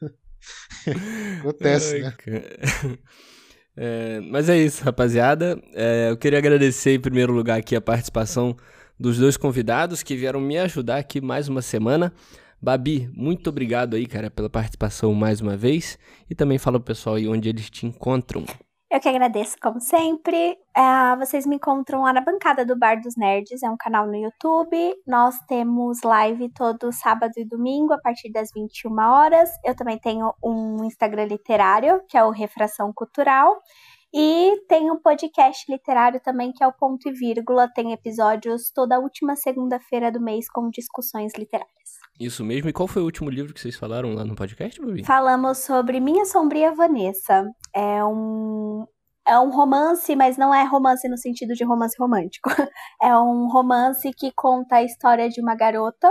[1.40, 2.14] Acontece, Ai, né?
[2.18, 2.98] cara.
[3.76, 5.60] É, mas é isso, rapaziada.
[5.74, 8.56] É, eu queria agradecer em primeiro lugar aqui a participação
[8.98, 12.12] dos dois convidados que vieram me ajudar aqui mais uma semana.
[12.62, 15.98] Babi, muito obrigado aí, cara, pela participação mais uma vez.
[16.30, 18.44] E também fala pro pessoal aí onde eles te encontram.
[18.94, 20.56] Eu que agradeço, como sempre.
[20.78, 24.14] Uh, vocês me encontram lá na bancada do Bar dos Nerds, é um canal no
[24.14, 24.94] YouTube.
[25.04, 29.50] Nós temos live todo sábado e domingo, a partir das 21 horas.
[29.64, 33.60] Eu também tenho um Instagram literário, que é o Refração Cultural.
[34.14, 37.68] E tem um podcast literário também, que é o Ponto e Vírgula.
[37.74, 42.03] Tem episódios toda última segunda-feira do mês com discussões literárias.
[42.18, 42.68] Isso mesmo.
[42.68, 45.04] E qual foi o último livro que vocês falaram lá no podcast, Babi?
[45.04, 47.44] Falamos sobre Minha Sombria Vanessa.
[47.74, 48.86] É um,
[49.26, 52.48] é um romance, mas não é romance no sentido de romance romântico.
[53.02, 56.10] É um romance que conta a história de uma garota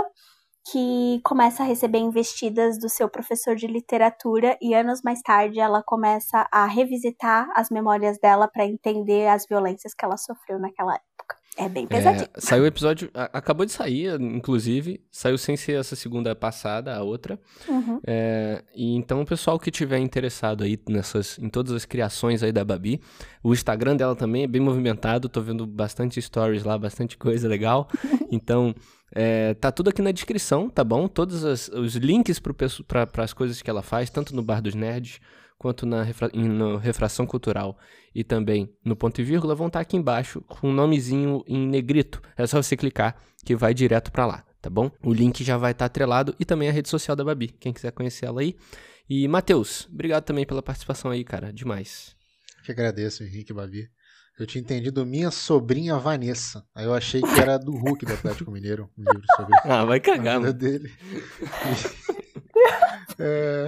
[0.70, 5.82] que começa a receber investidas do seu professor de literatura e anos mais tarde ela
[5.84, 11.36] começa a revisitar as memórias dela para entender as violências que ela sofreu naquela época.
[11.56, 12.28] É bem pesadinho.
[12.34, 17.02] É, saiu o episódio, acabou de sair, inclusive, saiu sem ser essa segunda passada, a
[17.02, 17.38] outra.
[17.68, 18.00] Uhum.
[18.06, 22.50] É, e então o pessoal que tiver interessado aí nessas, em todas as criações aí
[22.50, 23.00] da Babi,
[23.42, 27.88] o Instagram dela também é bem movimentado, tô vendo bastante stories lá, bastante coisa legal.
[28.32, 28.74] então
[29.14, 31.06] é, tá tudo aqui na descrição, tá bom?
[31.06, 35.20] Todos as, os links para as coisas que ela faz, tanto no Bar dos Nerds
[35.58, 37.78] quanto na refra no Refração Cultural
[38.14, 41.66] e também no ponto e vírgula vão estar tá aqui embaixo com um nomezinho em
[41.66, 42.20] negrito.
[42.36, 44.90] É só você clicar que vai direto para lá, tá bom?
[45.02, 47.72] O link já vai estar tá atrelado e também a rede social da Babi, quem
[47.72, 48.56] quiser conhecer ela aí.
[49.08, 52.16] E Matheus, obrigado também pela participação aí, cara, demais.
[52.64, 53.88] Que agradeço, Henrique Babi.
[54.38, 56.64] Eu tinha entendido minha sobrinha Vanessa.
[56.74, 60.00] Aí eu achei que era do Hulk do Atlético Mineiro, um livro sobre ah, vai
[60.00, 60.92] cagar, a vida dele.
[63.18, 63.66] é...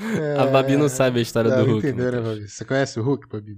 [0.00, 0.40] É...
[0.40, 1.86] A Babi não sabe a história não, do Hulk.
[1.86, 2.48] Entendeu, né, Babi?
[2.48, 3.56] Você conhece o Hulk, Babi?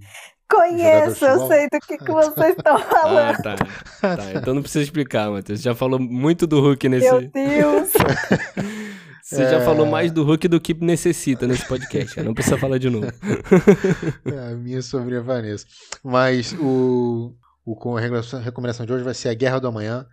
[0.49, 3.37] Conheço, eu sei do que, que vocês estão falando.
[4.03, 4.17] Ah, tá.
[4.17, 4.33] tá.
[4.35, 5.61] Então não precisa explicar, Matheus.
[5.61, 7.11] Já falou muito do Hulk nesse.
[7.11, 7.91] Meu Deus!
[9.27, 9.51] Você é...
[9.51, 13.07] já falou mais do Hulk do que necessita nesse podcast, Não precisa falar de novo.
[14.25, 15.67] é, a minha sobrinha Vanessa.
[16.05, 17.35] Mas o,
[17.65, 20.07] o com a recomendação de hoje vai ser A Guerra do Amanhã.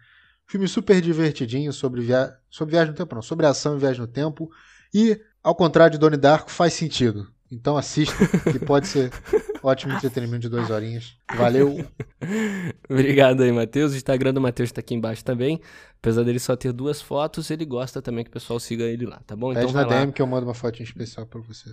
[0.48, 2.34] Filme super divertidinho sobre, via...
[2.50, 4.50] sobre viagem no tempo, não, sobre ação e viagem no tempo.
[4.92, 7.28] E, ao contrário de Donnie Darko, faz sentido.
[7.52, 8.16] Então assista,
[8.52, 9.12] que pode ser
[9.62, 11.16] ótimo entretenimento de duas horinhas.
[11.36, 11.86] Valeu!
[12.90, 13.94] Obrigado aí, Matheus.
[13.94, 15.62] O Instagram do Matheus está aqui embaixo também.
[16.00, 19.22] Apesar dele só ter duas fotos, ele gosta também que o pessoal siga ele lá,
[19.28, 19.52] tá bom?
[19.52, 21.70] Então Pede na DM que eu mando uma fotinha especial pra você.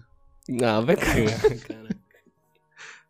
[0.49, 1.89] Não, vai cagar, cara.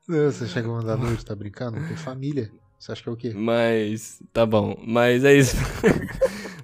[0.06, 1.76] Você chega a mandar nude, tá brincando?
[1.86, 2.52] Tem família.
[2.78, 3.32] Você acha que é o quê?
[3.34, 4.76] Mas, tá bom.
[4.86, 5.56] Mas é isso.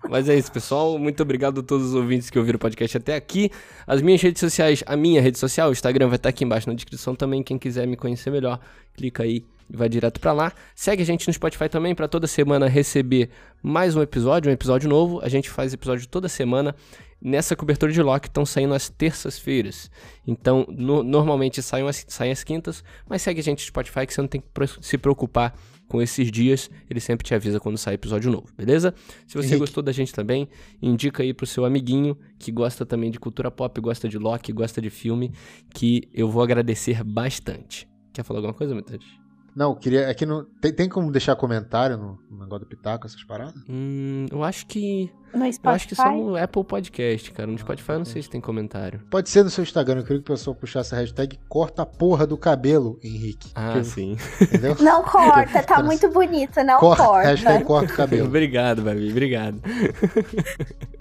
[0.09, 0.99] Mas é isso, pessoal.
[0.99, 3.51] Muito obrigado a todos os ouvintes que ouviram o podcast até aqui.
[3.87, 6.75] As minhas redes sociais, a minha rede social, o Instagram vai estar aqui embaixo na
[6.75, 7.43] descrição também.
[7.43, 8.61] Quem quiser me conhecer melhor,
[8.95, 10.53] clica aí e vai direto para lá.
[10.75, 13.31] Segue a gente no Spotify também para toda semana receber
[13.63, 15.21] mais um episódio, um episódio novo.
[15.23, 16.75] A gente faz episódio toda semana.
[17.21, 19.91] Nessa cobertura de Loki estão saindo às terças-feiras.
[20.27, 24.13] Então, no, normalmente saem as, saem as quintas, mas segue a gente no Spotify que
[24.13, 24.47] você não tem que
[24.83, 25.55] se preocupar
[25.89, 28.95] com esses dias, ele sempre te avisa quando sai episódio novo, beleza?
[29.27, 29.61] Se você Henrique.
[29.61, 30.49] gostou da gente também,
[30.83, 34.81] indica aí pro seu amiguinho que gosta também de cultura pop, gosta de Loki, gosta
[34.81, 35.33] de filme,
[35.75, 37.89] que eu vou agradecer bastante.
[38.13, 39.26] Quer falar alguma coisa, Matheus?
[39.57, 40.03] Não, queria.
[40.03, 43.55] É que não, tem, tem como deixar comentário no, no negócio do Pitaco, essas paradas?
[43.67, 45.11] Hum, eu acho que.
[45.33, 45.61] No Spotify?
[45.65, 47.51] Eu acho que só no Apple Podcast, cara.
[47.51, 49.01] No Spotify eu não sei se tem comentário.
[49.11, 50.01] Pode ser no seu Instagram.
[50.01, 53.51] Eu queria que o pessoal puxasse a hashtag corta a porra do cabelo, Henrique.
[53.55, 54.19] Ah, sim.
[54.43, 54.77] Entendeu?
[54.81, 57.03] Não corta, tá muito bonito, não corta.
[57.03, 57.29] corta.
[57.29, 58.27] Hashtag corta o cabelo.
[58.29, 59.61] obrigado, Babi, obrigado.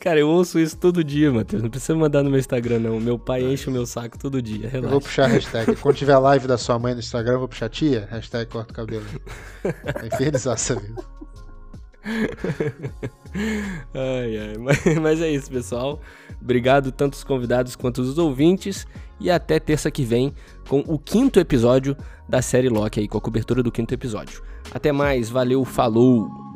[0.00, 1.62] Cara, eu ouço isso todo dia, Matheus.
[1.62, 3.00] Não precisa mandar no meu Instagram, não.
[3.00, 4.68] Meu pai enche o meu saco todo dia.
[4.68, 4.86] Relaxa.
[4.86, 5.76] Eu vou puxar a hashtag.
[5.76, 8.74] Quando tiver live da sua mãe no Instagram, eu vou puxar tia, hashtag corta o
[8.74, 9.04] cabelo.
[9.62, 11.04] Vai infernizar essa vida.
[13.94, 14.58] ai, ai.
[14.58, 16.00] Mas, mas é isso, pessoal.
[16.40, 18.86] Obrigado tanto os convidados quanto os ouvintes.
[19.20, 20.34] E até terça que vem
[20.68, 21.96] com o quinto episódio
[22.28, 24.42] da série Loki aí, com a cobertura do quinto episódio.
[24.74, 26.51] Até mais, valeu, falou!